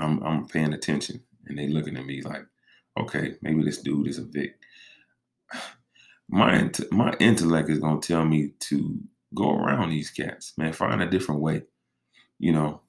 I'm 0.00 0.22
I'm 0.24 0.46
paying 0.48 0.74
attention 0.74 1.22
and 1.46 1.58
they 1.58 1.68
looking 1.68 1.96
at 1.96 2.06
me 2.06 2.22
like, 2.22 2.46
okay, 2.98 3.34
maybe 3.42 3.64
this 3.64 3.78
dude 3.82 4.08
is 4.08 4.18
a 4.18 4.24
Vic. 4.24 4.56
My 6.30 6.70
my 6.90 7.14
intellect 7.20 7.70
is 7.70 7.80
gonna 7.80 8.00
tell 8.00 8.24
me 8.24 8.52
to 8.60 8.98
go 9.34 9.54
around 9.54 9.90
these 9.90 10.10
cats, 10.10 10.54
man. 10.58 10.72
Find 10.72 11.02
a 11.02 11.10
different 11.10 11.42
way, 11.42 11.62
you 12.38 12.52
know. 12.52 12.80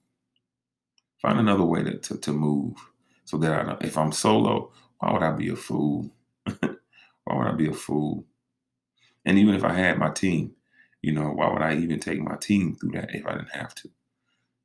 Find 1.22 1.40
another 1.40 1.66
way 1.66 1.84
to 1.84 1.98
to, 1.98 2.18
to 2.20 2.34
move, 2.34 2.78
so 3.26 3.38
that 3.40 3.52
I, 3.54 3.64
don't, 3.64 3.84
if 3.84 3.98
I'm 3.98 4.14
solo, 4.14 4.72
why 5.00 5.14
would 5.14 5.24
I 5.24 5.32
be 5.32 5.50
a 5.50 5.58
fool? 5.58 6.12
why 7.26 7.38
would 7.38 7.48
I 7.48 7.52
be 7.54 7.68
a 7.68 7.74
fool? 7.74 8.26
And 9.26 9.38
even 9.38 9.56
if 9.56 9.64
I 9.64 9.74
had 9.74 9.98
my 9.98 10.10
team, 10.10 10.54
you 11.02 11.12
know, 11.12 11.32
why 11.32 11.52
would 11.52 11.62
I 11.62 11.76
even 11.76 12.00
take 12.00 12.22
my 12.22 12.36
team 12.36 12.76
through 12.76 12.92
that 12.92 13.14
if 13.14 13.26
I 13.26 13.34
didn't 13.34 13.52
have 13.52 13.74
to? 13.76 13.90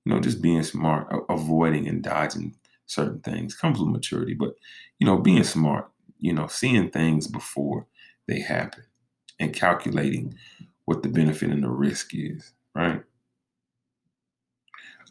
You 0.04 0.14
know, 0.14 0.20
just 0.20 0.42
being 0.42 0.62
smart, 0.62 1.08
avoiding 1.28 1.88
and 1.88 2.02
dodging 2.02 2.56
certain 2.86 3.20
things 3.20 3.54
comes 3.54 3.78
with 3.78 3.88
maturity. 3.88 4.34
But, 4.34 4.54
you 4.98 5.06
know, 5.06 5.18
being 5.18 5.44
smart, 5.44 5.90
you 6.18 6.32
know, 6.32 6.46
seeing 6.46 6.90
things 6.90 7.26
before 7.26 7.86
they 8.26 8.40
happen 8.40 8.84
and 9.38 9.54
calculating 9.54 10.34
what 10.86 11.02
the 11.02 11.08
benefit 11.08 11.50
and 11.50 11.62
the 11.62 11.68
risk 11.68 12.14
is, 12.14 12.52
right? 12.74 13.02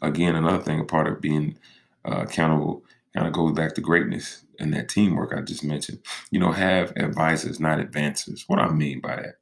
Again, 0.02 0.36
another 0.36 0.62
thing, 0.62 0.80
a 0.80 0.84
part 0.84 1.08
of 1.08 1.20
being 1.20 1.58
uh, 2.04 2.22
accountable 2.22 2.84
kind 3.14 3.26
of 3.26 3.32
goes 3.32 3.52
back 3.52 3.74
to 3.74 3.80
greatness 3.80 4.44
and 4.58 4.72
that 4.74 4.88
teamwork 4.88 5.32
I 5.36 5.40
just 5.42 5.64
mentioned. 5.64 6.00
You 6.30 6.40
know, 6.40 6.52
have 6.52 6.92
advisors, 6.96 7.60
not 7.60 7.78
advancers. 7.78 8.44
What 8.46 8.58
I 8.58 8.68
mean 8.70 9.00
by 9.00 9.16
that, 9.16 9.34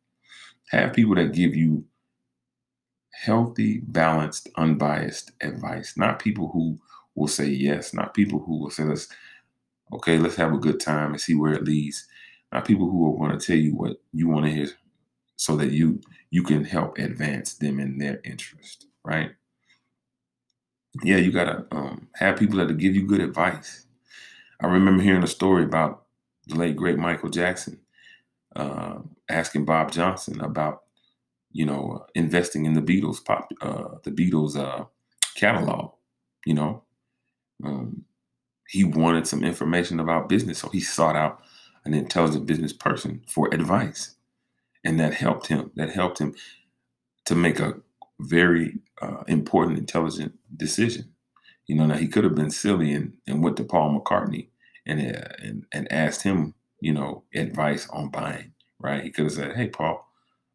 have 0.71 0.93
people 0.93 1.15
that 1.17 1.33
give 1.33 1.55
you 1.55 1.85
healthy, 3.13 3.81
balanced, 3.81 4.49
unbiased 4.57 5.33
advice, 5.41 5.97
not 5.97 6.19
people 6.19 6.49
who 6.49 6.79
will 7.15 7.29
say 7.29 7.47
yes, 7.47 7.95
not 7.95 8.15
people 8.15 8.41
who 8.41 8.61
will 8.61 8.71
say, 8.71 8.85
let's, 8.85 9.09
okay, 9.93 10.19
let's 10.19 10.37
have 10.37 10.53
a 10.53 10.59
good 10.59 10.81
time 10.81 11.13
and 11.13 11.21
see 11.21 11.35
where 11.35 11.55
it 11.55 11.65
leads. 11.65 12.07
Not 12.53 12.67
people 12.67 12.91
who 12.91 13.13
are 13.13 13.19
going 13.19 13.39
to 13.39 13.45
tell 13.45 13.57
you 13.57 13.75
what 13.75 13.97
you 14.13 14.29
want 14.29 14.47
to 14.47 14.53
hear 14.53 14.69
so 15.37 15.57
that 15.57 15.73
you 15.73 16.01
you 16.31 16.43
can 16.43 16.65
help 16.65 16.99
advance 16.99 17.55
them 17.55 17.79
in 17.81 17.99
their 17.99 18.21
interest, 18.25 18.87
right? 19.05 19.33
Yeah, 21.03 21.17
you 21.19 21.33
gotta 21.33 21.67
um, 21.73 22.09
have 22.17 22.39
people 22.39 22.59
that 22.59 22.79
give 22.79 22.95
you 22.95 23.07
good 23.07 23.21
advice. 23.21 23.87
I 24.61 24.67
remember 24.69 25.03
hearing 25.03 25.25
a 25.25 25.29
story 25.29 25.65
about 25.65 26.05
the 26.47 26.57
late 26.57 26.77
great 26.77 26.99
Michael 26.99 27.31
Jackson 27.31 27.81
uh, 28.57 28.99
asking 29.31 29.65
Bob 29.67 29.93
Johnson 29.93 30.41
about, 30.41 30.83
you 31.53 31.67
know, 31.67 32.03
uh, 32.03 32.07
investing 32.15 32.67
in 32.67 32.75
the 32.75 32.83
Beatles 32.83 33.25
pop, 33.25 33.53
uh, 33.63 33.97
the 34.05 34.11
Beatles 34.13 34.57
uh, 34.57 34.85
catalog. 35.37 35.93
You 36.47 36.55
know, 36.55 36.83
um, 37.65 38.05
he 38.69 38.85
wanted 38.85 39.27
some 39.27 39.45
information 39.45 40.01
about 40.01 40.29
business, 40.29 40.59
so 40.59 40.69
he 40.71 40.81
sought 40.81 41.17
out 41.17 41.41
an 41.85 41.95
intelligent 41.95 42.47
business 42.47 42.73
person 42.73 43.23
for 43.29 43.53
advice, 43.55 44.17
and 44.85 45.01
that 45.01 45.15
helped 45.15 45.49
him. 45.49 45.71
That 45.77 45.91
helped 45.91 46.19
him 46.21 46.35
to 47.27 47.35
make 47.35 47.61
a 47.61 47.75
very 48.21 48.79
uh, 49.03 49.23
important, 49.29 49.79
intelligent 49.79 50.35
decision. 50.57 51.13
You 51.67 51.77
know, 51.77 51.87
now 51.87 51.97
he 51.97 52.09
could 52.09 52.25
have 52.25 52.35
been 52.35 52.51
silly 52.51 52.93
and, 52.93 53.15
and 53.27 53.43
went 53.43 53.57
to 53.59 53.65
Paul 53.65 54.01
McCartney 54.01 54.49
and, 54.87 55.01
uh, 55.01 55.29
and 55.43 55.67
and 55.73 55.91
asked 55.93 56.23
him 56.23 56.55
you 56.81 56.93
know, 56.93 57.25
advice 57.35 57.89
on 57.91 58.11
buying, 58.11 58.53
right? 58.81 59.03
He 59.03 59.11
could 59.11 59.25
have 59.25 59.33
said, 59.33 59.57
Hey, 59.57 59.69
Paul, 59.69 60.07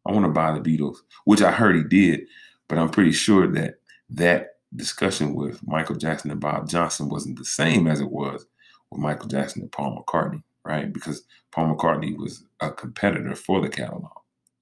I 0.06 0.12
want 0.12 0.24
to 0.24 0.30
buy 0.30 0.52
the 0.52 0.60
Beatles, 0.60 0.98
which 1.24 1.42
I 1.42 1.52
heard 1.52 1.76
he 1.76 1.82
did, 1.82 2.26
but 2.68 2.78
I'm 2.78 2.90
pretty 2.90 3.12
sure 3.12 3.46
that 3.52 3.74
that 4.10 4.56
discussion 4.74 5.34
with 5.34 5.66
Michael 5.66 5.96
Jackson 5.96 6.30
and 6.30 6.40
Bob 6.40 6.68
Johnson 6.68 7.08
wasn't 7.08 7.38
the 7.38 7.44
same 7.44 7.86
as 7.86 8.00
it 8.00 8.10
was 8.10 8.46
with 8.90 9.00
Michael 9.00 9.28
Jackson 9.28 9.62
and 9.62 9.72
Paul 9.72 10.02
McCartney, 10.02 10.42
right? 10.64 10.92
Because 10.92 11.22
Paul 11.50 11.74
McCartney 11.74 12.16
was 12.16 12.44
a 12.60 12.70
competitor 12.70 13.34
for 13.34 13.60
the 13.60 13.68
catalog. 13.68 14.12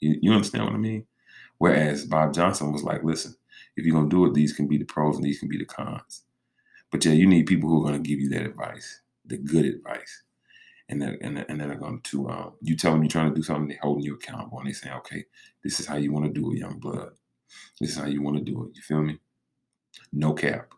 You, 0.01 0.19
you 0.21 0.33
understand 0.33 0.65
what 0.65 0.75
I 0.75 0.79
mean? 0.79 1.07
Whereas 1.61 2.07
Bob 2.07 2.35
Johnson 2.35 2.73
was 2.73 2.83
like, 2.83 3.05
listen, 3.05 3.37
if 3.77 3.87
you're 3.87 4.03
to 4.03 4.11
do 4.11 4.27
it, 4.27 4.35
these 4.35 4.55
can 4.55 4.69
be 4.69 4.79
the 4.79 4.85
pros 4.85 5.17
and 5.17 5.25
these 5.25 5.41
can 5.41 5.49
be 5.49 5.59
the 5.59 5.67
cons. 5.67 6.25
But 6.91 7.05
yeah, 7.05 7.13
you 7.13 7.29
need 7.29 7.47
people 7.47 7.71
who 7.71 7.89
are 7.89 7.93
to 7.93 8.01
give 8.01 8.21
you 8.21 8.31
that 8.31 8.47
advice, 8.47 9.03
the 9.27 9.39
good 9.39 9.67
advice 9.67 10.25
and 10.91 11.01
then 11.01 11.17
and, 11.23 11.39
and 11.49 11.61
then 11.61 11.69
they're 11.69 11.79
going 11.79 12.01
to 12.03 12.29
um, 12.29 12.53
you 12.61 12.77
tell 12.77 12.93
them 12.93 13.03
you're 13.03 13.11
trying 13.11 13.31
to 13.31 13.35
do 13.37 13.43
something, 13.43 13.69
they're 13.69 13.79
holding 13.81 14.05
you 14.05 14.15
accountable, 14.15 14.59
and 14.59 14.69
they 14.69 14.73
say, 14.75 14.91
okay, 14.93 15.25
this 15.65 15.81
is 15.81 15.87
how 15.87 15.97
you 15.97 16.13
want 16.13 16.27
to 16.27 16.33
do 16.33 16.53
it, 16.53 16.59
young 16.59 16.79
blood. 16.79 17.11
This 17.81 17.91
is 17.91 17.97
how 17.97 18.07
you 18.07 18.23
want 18.23 18.37
to 18.39 18.45
do 18.45 18.65
it. 18.65 18.77
You 18.77 18.83
feel 18.83 19.03
me? 19.03 19.19
No 20.13 20.35
cap. 20.35 20.69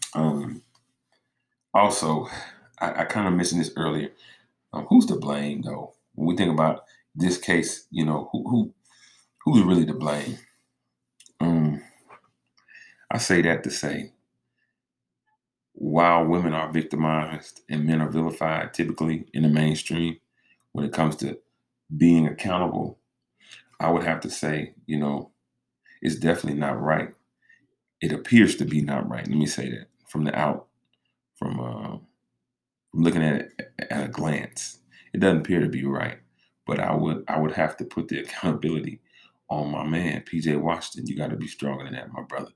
um. 0.14 0.62
Also, 1.74 2.28
I, 2.80 3.02
I 3.02 3.04
kind 3.04 3.28
of 3.28 3.34
mentioned 3.34 3.60
this 3.60 3.72
earlier. 3.76 4.10
Um, 4.72 4.86
who's 4.88 5.06
to 5.06 5.16
blame 5.16 5.62
though? 5.62 5.94
When 6.14 6.26
we 6.28 6.36
think 6.36 6.52
about 6.52 6.84
this 7.14 7.38
case, 7.38 7.86
you 7.90 8.04
know, 8.04 8.28
who 8.32 8.48
who 8.48 8.74
who's 9.44 9.62
really 9.62 9.86
to 9.86 9.94
blame? 9.94 10.38
Um, 11.40 11.82
I 13.10 13.18
say 13.18 13.42
that 13.42 13.64
to 13.64 13.70
say 13.70 14.12
while 15.72 16.26
women 16.26 16.52
are 16.52 16.70
victimized 16.70 17.62
and 17.70 17.86
men 17.86 18.02
are 18.02 18.10
vilified 18.10 18.74
typically 18.74 19.26
in 19.32 19.42
the 19.42 19.48
mainstream 19.48 20.16
when 20.72 20.84
it 20.84 20.92
comes 20.92 21.16
to 21.16 21.38
being 21.96 22.26
accountable, 22.26 22.98
I 23.80 23.90
would 23.90 24.04
have 24.04 24.20
to 24.20 24.30
say, 24.30 24.74
you 24.86 24.98
know, 24.98 25.30
it's 26.02 26.16
definitely 26.16 26.60
not 26.60 26.80
right. 26.80 27.14
It 28.00 28.12
appears 28.12 28.56
to 28.56 28.64
be 28.64 28.82
not 28.82 29.08
right. 29.08 29.26
Let 29.26 29.36
me 29.36 29.46
say 29.46 29.70
that 29.70 29.86
from 30.08 30.24
the 30.24 30.38
out, 30.38 30.66
from 31.36 31.60
uh, 31.60 31.98
from 32.90 33.02
looking 33.02 33.22
at 33.22 33.36
it 33.42 33.72
at 33.90 34.04
a 34.04 34.08
glance, 34.08 34.78
it 35.12 35.20
doesn't 35.20 35.40
appear 35.40 35.60
to 35.60 35.68
be 35.68 35.84
right. 35.84 36.18
But 36.70 36.80
I 36.80 36.94
would 36.94 37.24
I 37.28 37.38
would 37.38 37.52
have 37.52 37.76
to 37.78 37.84
put 37.84 38.08
the 38.08 38.20
accountability 38.20 39.00
on 39.50 39.72
my 39.72 39.84
man, 39.84 40.22
PJ 40.22 40.60
Washington. 40.60 41.08
You 41.08 41.16
got 41.16 41.30
to 41.30 41.36
be 41.36 41.48
stronger 41.48 41.84
than 41.84 41.94
that, 41.94 42.12
my 42.12 42.22
brother. 42.22 42.52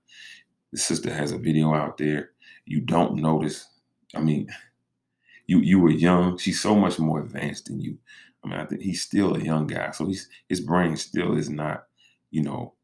The 0.72 0.78
sister 0.78 1.12
has 1.12 1.32
a 1.32 1.38
video 1.38 1.74
out 1.74 1.98
there 1.98 2.30
you 2.66 2.80
don't 2.80 3.16
notice. 3.16 3.68
I 4.14 4.20
mean, 4.20 4.48
you 5.46 5.60
you 5.60 5.80
were 5.80 5.90
young. 5.90 6.38
She's 6.38 6.60
so 6.60 6.74
much 6.74 6.98
more 6.98 7.20
advanced 7.20 7.66
than 7.66 7.80
you. 7.80 7.98
I 8.44 8.48
mean, 8.48 8.60
I 8.60 8.66
think 8.66 8.82
he's 8.82 9.02
still 9.02 9.36
a 9.36 9.40
young 9.40 9.66
guy, 9.66 9.90
so 9.90 10.06
he's 10.06 10.28
his 10.48 10.60
brain 10.60 10.96
still 10.96 11.36
is 11.36 11.48
not, 11.48 11.84
you 12.30 12.42
know, 12.42 12.74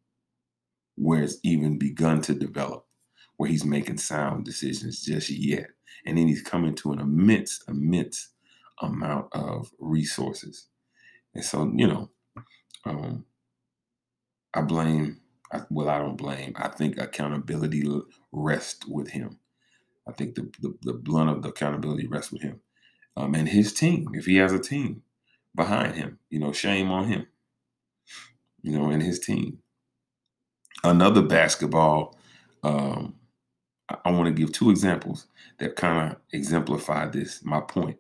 where 0.97 1.23
it's 1.23 1.39
even 1.43 1.79
begun 1.79 2.21
to 2.23 2.35
develop, 2.35 2.87
where 3.37 3.49
he's 3.49 3.65
making 3.65 3.99
sound 3.99 4.45
decisions 4.45 5.05
just 5.05 5.31
yet. 5.31 5.69
And 6.07 6.17
then 6.17 6.29
he's 6.29 6.43
coming 6.43 6.75
to 6.77 6.93
an 6.93 7.01
immense, 7.01 7.63
immense 7.69 8.31
amount 8.81 9.27
of 9.33 9.71
resources. 9.79 10.69
And 11.35 11.45
so, 11.45 11.71
you 11.75 11.87
know, 11.87 12.11
um, 12.85 13.25
I 14.55 14.63
blame, 14.63 15.21
I, 15.53 15.61
well, 15.71 15.89
I 15.89 15.99
don't 15.99 16.17
blame. 16.17 16.55
I 16.57 16.69
think 16.69 16.99
accountability 16.99 17.89
rests 18.33 18.87
with 18.87 19.11
him. 19.11 19.39
I 20.09 20.13
think 20.13 20.35
the, 20.35 20.51
the, 20.61 20.75
the 20.83 20.93
blunt 20.93 21.31
of 21.31 21.43
the 21.43 21.51
accountability 21.51 22.07
rests 22.07 22.33
with 22.33 22.43
him 22.43 22.61
um, 23.17 23.35
and 23.35 23.49
his 23.49 23.73
team. 23.73 24.09
If 24.15 24.27
he 24.27 24.37
has 24.37 24.53
a 24.53 24.59
team 24.59 25.03
behind 25.55 25.95
him, 25.95 26.19
you 26.31 26.39
know, 26.39 26.53
shame 26.53 26.91
on 26.91 27.07
him, 27.07 27.27
you 28.63 28.77
know, 28.77 28.91
and 28.91 29.03
his 29.03 29.21
team. 29.21 29.59
Another 30.83 31.23
basketball, 31.23 32.19
um, 32.63 33.15
I, 33.89 33.97
I 34.07 34.11
want 34.11 34.27
to 34.27 34.33
give 34.33 34.53
two 34.53 34.71
examples 34.71 35.27
that 35.59 35.77
kind 35.77 36.13
of 36.13 36.19
exemplify 36.33 37.07
this, 37.07 37.45
my 37.45 37.61
point. 37.61 37.99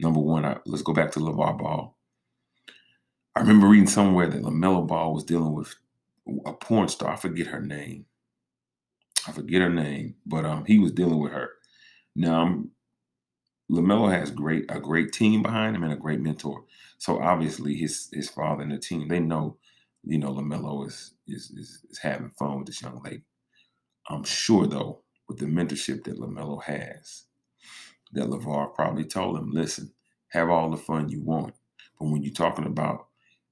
Number 0.00 0.20
one, 0.20 0.44
I, 0.44 0.58
let's 0.64 0.82
go 0.82 0.92
back 0.92 1.12
to 1.12 1.20
LeVar 1.20 1.58
Ball. 1.58 1.96
I 3.34 3.40
remember 3.40 3.66
reading 3.66 3.86
somewhere 3.86 4.28
that 4.28 4.42
LaMelo 4.42 4.86
Ball 4.86 5.14
was 5.14 5.24
dealing 5.24 5.54
with 5.54 5.74
a 6.44 6.52
porn 6.52 6.88
star. 6.88 7.12
I 7.12 7.16
forget 7.16 7.46
her 7.46 7.60
name. 7.60 8.06
I 9.26 9.32
forget 9.32 9.62
her 9.62 9.70
name, 9.70 10.16
but 10.26 10.44
um, 10.44 10.64
he 10.66 10.78
was 10.78 10.92
dealing 10.92 11.18
with 11.18 11.32
her. 11.32 11.50
Now, 12.14 12.42
um, 12.42 12.70
Lamelo 13.70 14.12
has 14.12 14.30
great 14.30 14.66
a 14.68 14.78
great 14.78 15.12
team 15.12 15.42
behind 15.42 15.74
him 15.74 15.82
and 15.82 15.92
a 15.92 15.96
great 15.96 16.20
mentor. 16.20 16.64
So 16.98 17.20
obviously, 17.22 17.74
his 17.74 18.10
his 18.12 18.28
father 18.28 18.62
and 18.62 18.72
the 18.72 18.78
team 18.78 19.08
they 19.08 19.20
know, 19.20 19.56
you 20.04 20.18
know, 20.18 20.34
Lamelo 20.34 20.86
is 20.86 21.14
is 21.26 21.50
is, 21.52 21.84
is 21.88 21.98
having 21.98 22.30
fun 22.30 22.58
with 22.58 22.66
this 22.66 22.82
young 22.82 23.00
lady. 23.02 23.22
I'm 24.10 24.24
sure 24.24 24.66
though, 24.66 25.02
with 25.28 25.38
the 25.38 25.46
mentorship 25.46 26.04
that 26.04 26.20
Lamelo 26.20 26.62
has, 26.64 27.24
that 28.12 28.28
Levar 28.28 28.74
probably 28.74 29.04
told 29.04 29.38
him, 29.38 29.52
listen, 29.52 29.92
have 30.28 30.50
all 30.50 30.70
the 30.70 30.76
fun 30.76 31.08
you 31.08 31.22
want, 31.22 31.54
but 31.98 32.08
when 32.08 32.22
you're 32.22 32.34
talking 32.34 32.66
about 32.66 33.06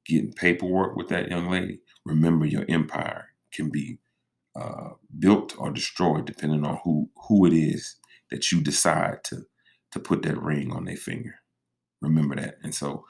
getting 0.07 0.33
paperwork 0.33 0.97
with 0.97 1.09
that 1.09 1.31
young 1.31 1.51
lady, 1.51 1.81
remember 2.05 2.47
your 2.47 2.65
empire 2.69 3.29
can 3.53 3.71
be 3.71 3.99
uh, 4.57 4.91
built 5.19 5.55
or 5.59 5.71
destroyed, 5.71 6.27
depending 6.27 6.65
on 6.67 6.79
who 6.85 7.11
who 7.29 7.47
it 7.47 7.53
is 7.53 7.97
that 8.31 8.53
you 8.53 8.61
decide 8.61 9.25
to 9.25 9.43
to 9.93 10.01
put 10.01 10.23
that 10.23 10.41
ring 10.41 10.73
on 10.73 10.85
their 10.85 10.97
finger. 10.97 11.37
Remember 12.01 12.37
that. 12.37 12.59
And 12.63 12.75
so 12.75 13.05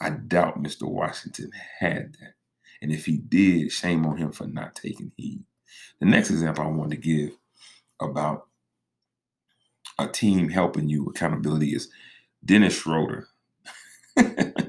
I 0.00 0.10
doubt 0.10 0.62
Mr. 0.62 0.84
Washington 0.88 1.50
had 1.80 2.14
that. 2.20 2.34
And 2.82 2.92
if 2.92 3.06
he 3.06 3.18
did, 3.18 3.72
shame 3.72 4.06
on 4.06 4.18
him 4.18 4.32
for 4.32 4.46
not 4.46 4.74
taking 4.74 5.12
heed. 5.16 5.44
The 6.00 6.06
next 6.06 6.30
example 6.30 6.64
I 6.64 6.68
wanted 6.68 7.02
to 7.02 7.08
give 7.08 7.30
about 8.00 8.48
a 9.98 10.08
team 10.08 10.50
helping 10.50 10.88
you 10.88 11.06
accountability 11.06 11.74
is 11.74 11.90
Dennis 12.44 12.74
Schroeder. 12.78 13.28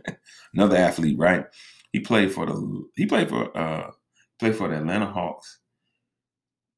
Another 0.58 0.78
athlete, 0.78 1.20
right? 1.20 1.46
He 1.94 2.00
played 2.00 2.32
for 2.32 2.48
the 2.48 2.90
he 2.96 3.06
played 3.06 3.30
for 3.30 3.56
uh 3.56 3.92
played 4.40 4.56
for 4.56 4.70
the 4.70 4.78
Atlanta 4.78 5.06
Hawks, 5.06 5.60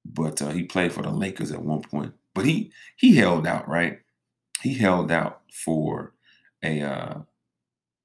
but 0.05 0.41
uh, 0.41 0.49
he 0.49 0.63
played 0.63 0.91
for 0.91 1.01
the 1.03 1.09
Lakers 1.11 1.51
at 1.51 1.63
one 1.63 1.81
point. 1.81 2.13
But 2.35 2.45
he 2.45 2.73
he 2.97 3.15
held 3.15 3.47
out, 3.47 3.69
right? 3.69 3.99
He 4.61 4.73
held 4.73 5.11
out 5.11 5.41
for 5.53 6.13
a 6.63 6.81
uh, 6.81 7.19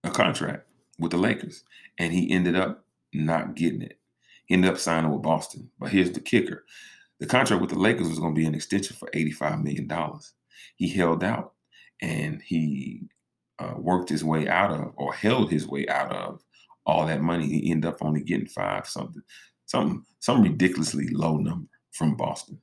a 0.05 0.11
contract 0.11 0.71
with 0.99 1.11
the 1.11 1.19
Lakers, 1.19 1.65
and 1.99 2.13
he 2.13 2.31
ended 2.31 2.57
up 2.57 2.85
not 3.13 3.57
getting 3.57 3.83
it. 3.83 3.99
He 4.47 4.55
ended 4.55 4.71
up 4.71 4.79
signing 4.79 5.11
with 5.13 5.23
Boston. 5.23 5.71
But 5.81 5.91
here's 5.91 6.13
the 6.13 6.21
kicker: 6.21 6.65
the 7.21 7.27
contract 7.27 7.61
with 7.61 7.71
the 7.71 7.79
Lakers 7.81 8.09
was 8.09 8.21
going 8.21 8.35
to 8.35 8.41
be 8.41 8.47
an 8.47 8.55
extension 8.55 8.97
for 8.97 9.09
eighty-five 9.13 9.63
million 9.63 9.89
dollars. 9.89 10.35
He 10.77 10.89
held 10.89 11.25
out, 11.25 11.55
and 12.01 12.43
he 12.43 13.09
uh, 13.59 13.75
worked 13.77 14.09
his 14.09 14.25
way 14.25 14.49
out 14.49 14.71
of, 14.71 14.93
or 14.97 15.13
held 15.13 15.51
his 15.51 15.67
way 15.67 15.87
out 15.89 16.13
of, 16.13 16.41
all 16.87 17.07
that 17.07 17.23
money. 17.23 17.47
He 17.47 17.71
ended 17.71 17.89
up 17.89 17.99
only 18.03 18.23
getting 18.23 18.47
five 18.47 18.87
something, 18.87 19.23
some 19.67 20.07
some 20.19 20.43
ridiculously 20.43 21.09
low 21.09 21.37
number 21.37 21.69
from 21.93 22.17
Boston. 22.17 22.61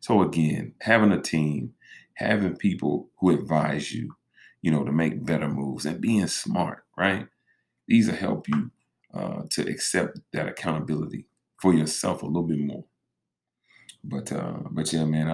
So 0.00 0.22
again, 0.22 0.74
having 0.80 1.12
a 1.12 1.20
team, 1.20 1.74
having 2.14 2.56
people 2.56 3.10
who 3.18 3.30
advise 3.30 3.92
you, 3.92 4.14
you 4.62 4.70
know, 4.70 4.84
to 4.84 4.92
make 4.92 5.24
better 5.24 5.48
moves 5.48 5.86
and 5.86 6.00
being 6.00 6.26
smart, 6.26 6.84
right? 6.96 7.26
These 7.86 8.08
will 8.08 8.16
help 8.16 8.48
you 8.48 8.70
uh, 9.14 9.42
to 9.50 9.62
accept 9.62 10.18
that 10.32 10.48
accountability 10.48 11.26
for 11.60 11.74
yourself 11.74 12.22
a 12.22 12.26
little 12.26 12.42
bit 12.46 12.58
more. 12.58 12.84
But 14.04 14.32
uh, 14.32 14.60
but 14.70 14.92
yeah, 14.92 15.04
man, 15.04 15.28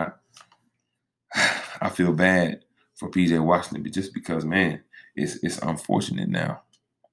I 1.35 1.59
I 1.81 1.89
feel 1.91 2.13
bad 2.13 2.65
for 2.97 3.11
PJ 3.11 3.43
Washington, 3.45 3.83
but 3.83 3.93
just 3.93 4.15
because 4.15 4.45
man, 4.45 4.83
it's 5.17 5.37
it's 5.43 5.59
unfortunate 5.59 6.29
now, 6.29 6.63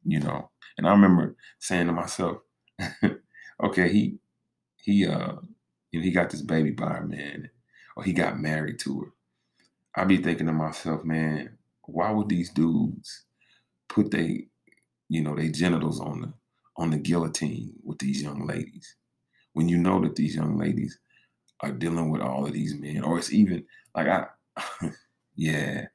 you 0.05 0.19
know. 0.19 0.49
And 0.77 0.87
I 0.87 0.91
remember 0.91 1.35
saying 1.59 1.87
to 1.87 1.93
myself, 1.93 2.39
okay, 3.63 3.91
he 3.91 4.19
he 4.77 5.07
uh 5.07 5.33
you 5.91 5.99
know, 5.99 6.03
he 6.05 6.11
got 6.11 6.29
this 6.29 6.41
baby 6.41 6.71
by 6.71 6.89
her, 6.89 7.05
man, 7.07 7.49
or 7.95 8.03
he 8.03 8.13
got 8.13 8.39
married 8.39 8.79
to 8.79 9.01
her. 9.01 9.11
I 9.95 10.05
be 10.05 10.17
thinking 10.17 10.47
to 10.47 10.53
myself, 10.53 11.03
man, 11.03 11.57
why 11.83 12.11
would 12.11 12.29
these 12.29 12.49
dudes 12.51 13.25
put 13.89 14.11
they, 14.11 14.47
you 15.09 15.21
know, 15.21 15.35
their 15.35 15.49
genitals 15.49 15.99
on 15.99 16.21
the 16.21 16.33
on 16.77 16.91
the 16.91 16.97
guillotine 16.97 17.73
with 17.83 17.99
these 17.99 18.21
young 18.23 18.47
ladies 18.47 18.95
when 19.53 19.69
you 19.69 19.77
know 19.77 20.01
that 20.01 20.15
these 20.15 20.35
young 20.35 20.57
ladies 20.57 20.99
are 21.61 21.71
dealing 21.71 22.09
with 22.09 22.21
all 22.21 22.45
of 22.45 22.53
these 22.53 22.75
men, 22.75 23.03
or 23.03 23.17
it's 23.17 23.33
even 23.33 23.65
like 23.95 24.07
I, 24.07 24.27
yeah, 25.35 25.87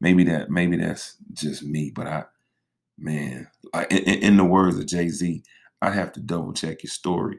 maybe 0.00 0.24
that 0.24 0.50
maybe 0.50 0.76
that's 0.76 1.16
just 1.32 1.62
me, 1.62 1.92
but 1.94 2.06
I, 2.06 2.24
man, 2.98 3.48
in, 3.90 3.98
in 3.98 4.36
the 4.36 4.44
words 4.44 4.78
of 4.78 4.86
Jay 4.86 5.08
Z, 5.08 5.42
I'd 5.82 5.94
have 5.94 6.12
to 6.12 6.20
double 6.20 6.52
check 6.52 6.82
your 6.82 6.90
story 6.90 7.38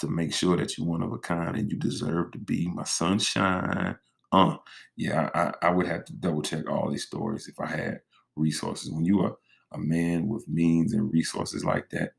to 0.00 0.08
make 0.08 0.32
sure 0.32 0.56
that 0.56 0.76
you're 0.76 0.86
one 0.86 1.02
of 1.02 1.12
a 1.12 1.18
kind 1.18 1.56
and 1.56 1.70
you 1.70 1.78
deserve 1.78 2.32
to 2.32 2.38
be 2.38 2.68
my 2.68 2.84
sunshine. 2.84 3.96
Uh, 4.32 4.56
yeah, 4.96 5.30
I, 5.34 5.68
I 5.68 5.70
would 5.70 5.86
have 5.86 6.04
to 6.06 6.12
double 6.12 6.42
check 6.42 6.68
all 6.68 6.90
these 6.90 7.04
stories 7.04 7.48
if 7.48 7.58
I 7.60 7.66
had 7.66 8.00
resources. 8.34 8.90
When 8.90 9.04
you 9.04 9.20
are 9.22 9.36
a 9.72 9.78
man 9.78 10.28
with 10.28 10.48
means 10.48 10.92
and 10.92 11.12
resources 11.12 11.64
like 11.64 11.90
that, 11.90 12.12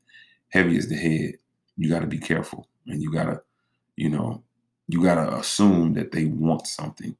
heavy 0.48 0.76
as 0.76 0.88
the 0.88 0.96
head, 0.96 1.34
you 1.76 1.88
got 1.88 2.00
to 2.00 2.06
be 2.06 2.18
careful 2.18 2.66
and 2.86 3.00
you 3.02 3.12
got 3.12 3.24
to, 3.24 3.42
you 3.96 4.08
know, 4.08 4.42
you 4.88 5.02
got 5.02 5.16
to 5.16 5.36
assume 5.36 5.92
that 5.94 6.12
they 6.12 6.24
want 6.24 6.66
something 6.66 7.14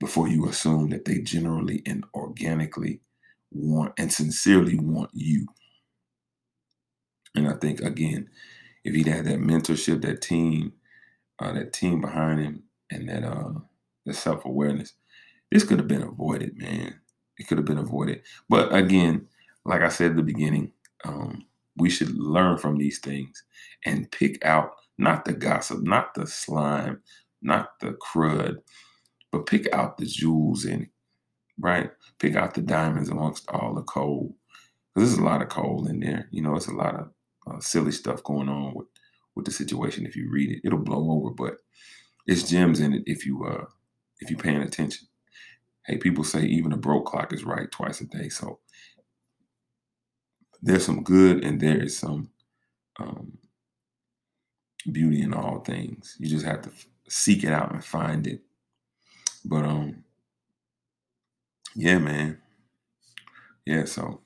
before 0.00 0.28
you 0.28 0.48
assume 0.48 0.90
that 0.90 1.04
they 1.04 1.18
generally 1.18 1.82
and 1.86 2.04
organically 2.14 3.00
want 3.50 3.92
and 3.98 4.12
sincerely 4.12 4.78
want 4.78 5.10
you. 5.12 5.46
And 7.34 7.48
I 7.48 7.54
think, 7.54 7.80
again, 7.80 8.28
if 8.84 8.94
he'd 8.94 9.06
had 9.06 9.26
that 9.26 9.38
mentorship, 9.38 10.02
that 10.02 10.22
team, 10.22 10.72
uh, 11.38 11.52
that 11.52 11.72
team 11.72 12.00
behind 12.00 12.40
him, 12.40 12.62
and 12.90 13.08
that 13.08 13.24
uh, 13.24 13.52
the 14.04 14.14
self 14.14 14.44
awareness, 14.44 14.94
this 15.50 15.64
could 15.64 15.78
have 15.78 15.88
been 15.88 16.02
avoided, 16.02 16.56
man. 16.56 16.94
It 17.38 17.46
could 17.46 17.58
have 17.58 17.66
been 17.66 17.78
avoided. 17.78 18.22
But 18.48 18.74
again, 18.74 19.26
like 19.64 19.82
I 19.82 19.88
said 19.88 20.12
at 20.12 20.16
the 20.16 20.22
beginning, 20.22 20.72
um, 21.04 21.44
we 21.76 21.90
should 21.90 22.10
learn 22.16 22.56
from 22.58 22.78
these 22.78 22.98
things 22.98 23.44
and 23.84 24.10
pick 24.10 24.42
out 24.44 24.70
not 24.98 25.24
the 25.24 25.32
gossip, 25.34 25.82
not 25.82 26.14
the 26.14 26.26
slime, 26.26 27.02
not 27.42 27.78
the 27.80 27.92
crud, 27.94 28.56
but 29.36 29.46
pick 29.46 29.70
out 29.72 29.98
the 29.98 30.06
jewels 30.06 30.64
in 30.64 30.82
it, 30.82 30.88
right? 31.58 31.90
Pick 32.18 32.36
out 32.36 32.54
the 32.54 32.62
diamonds 32.62 33.10
amongst 33.10 33.46
all 33.50 33.74
the 33.74 33.82
coal. 33.82 34.34
Because 34.94 35.10
there's 35.10 35.20
a 35.20 35.24
lot 35.24 35.42
of 35.42 35.50
coal 35.50 35.86
in 35.88 36.00
there. 36.00 36.26
You 36.30 36.42
know, 36.42 36.56
it's 36.56 36.68
a 36.68 36.74
lot 36.74 36.94
of 36.94 37.10
uh, 37.46 37.60
silly 37.60 37.92
stuff 37.92 38.22
going 38.22 38.48
on 38.48 38.74
with 38.74 38.86
with 39.34 39.44
the 39.44 39.52
situation. 39.52 40.06
If 40.06 40.16
you 40.16 40.30
read 40.30 40.50
it, 40.50 40.60
it'll 40.64 40.78
blow 40.78 41.10
over, 41.10 41.34
but 41.34 41.58
it's 42.26 42.48
gems 42.48 42.80
in 42.80 42.94
it 42.94 43.02
if 43.04 43.26
you 43.26 43.44
uh 43.44 43.66
if 44.20 44.30
you're 44.30 44.38
paying 44.38 44.62
attention. 44.62 45.06
Hey, 45.84 45.98
people 45.98 46.24
say 46.24 46.42
even 46.46 46.72
a 46.72 46.78
broke 46.78 47.04
clock 47.04 47.34
is 47.34 47.44
right 47.44 47.70
twice 47.70 48.00
a 48.00 48.06
day. 48.06 48.30
So 48.30 48.60
there's 50.62 50.86
some 50.86 51.02
good 51.02 51.44
and 51.44 51.60
there 51.60 51.80
is 51.80 51.98
some 51.98 52.30
um, 52.98 53.36
beauty 54.90 55.20
in 55.20 55.34
all 55.34 55.60
things. 55.60 56.16
You 56.18 56.28
just 56.28 56.46
have 56.46 56.62
to 56.62 56.70
seek 57.08 57.44
it 57.44 57.52
out 57.52 57.72
and 57.72 57.84
find 57.84 58.26
it. 58.26 58.40
But 59.46 59.64
um, 59.64 60.04
yeah, 61.76 61.98
man. 61.98 62.40
Yeah, 63.64 63.84
so 63.84 64.20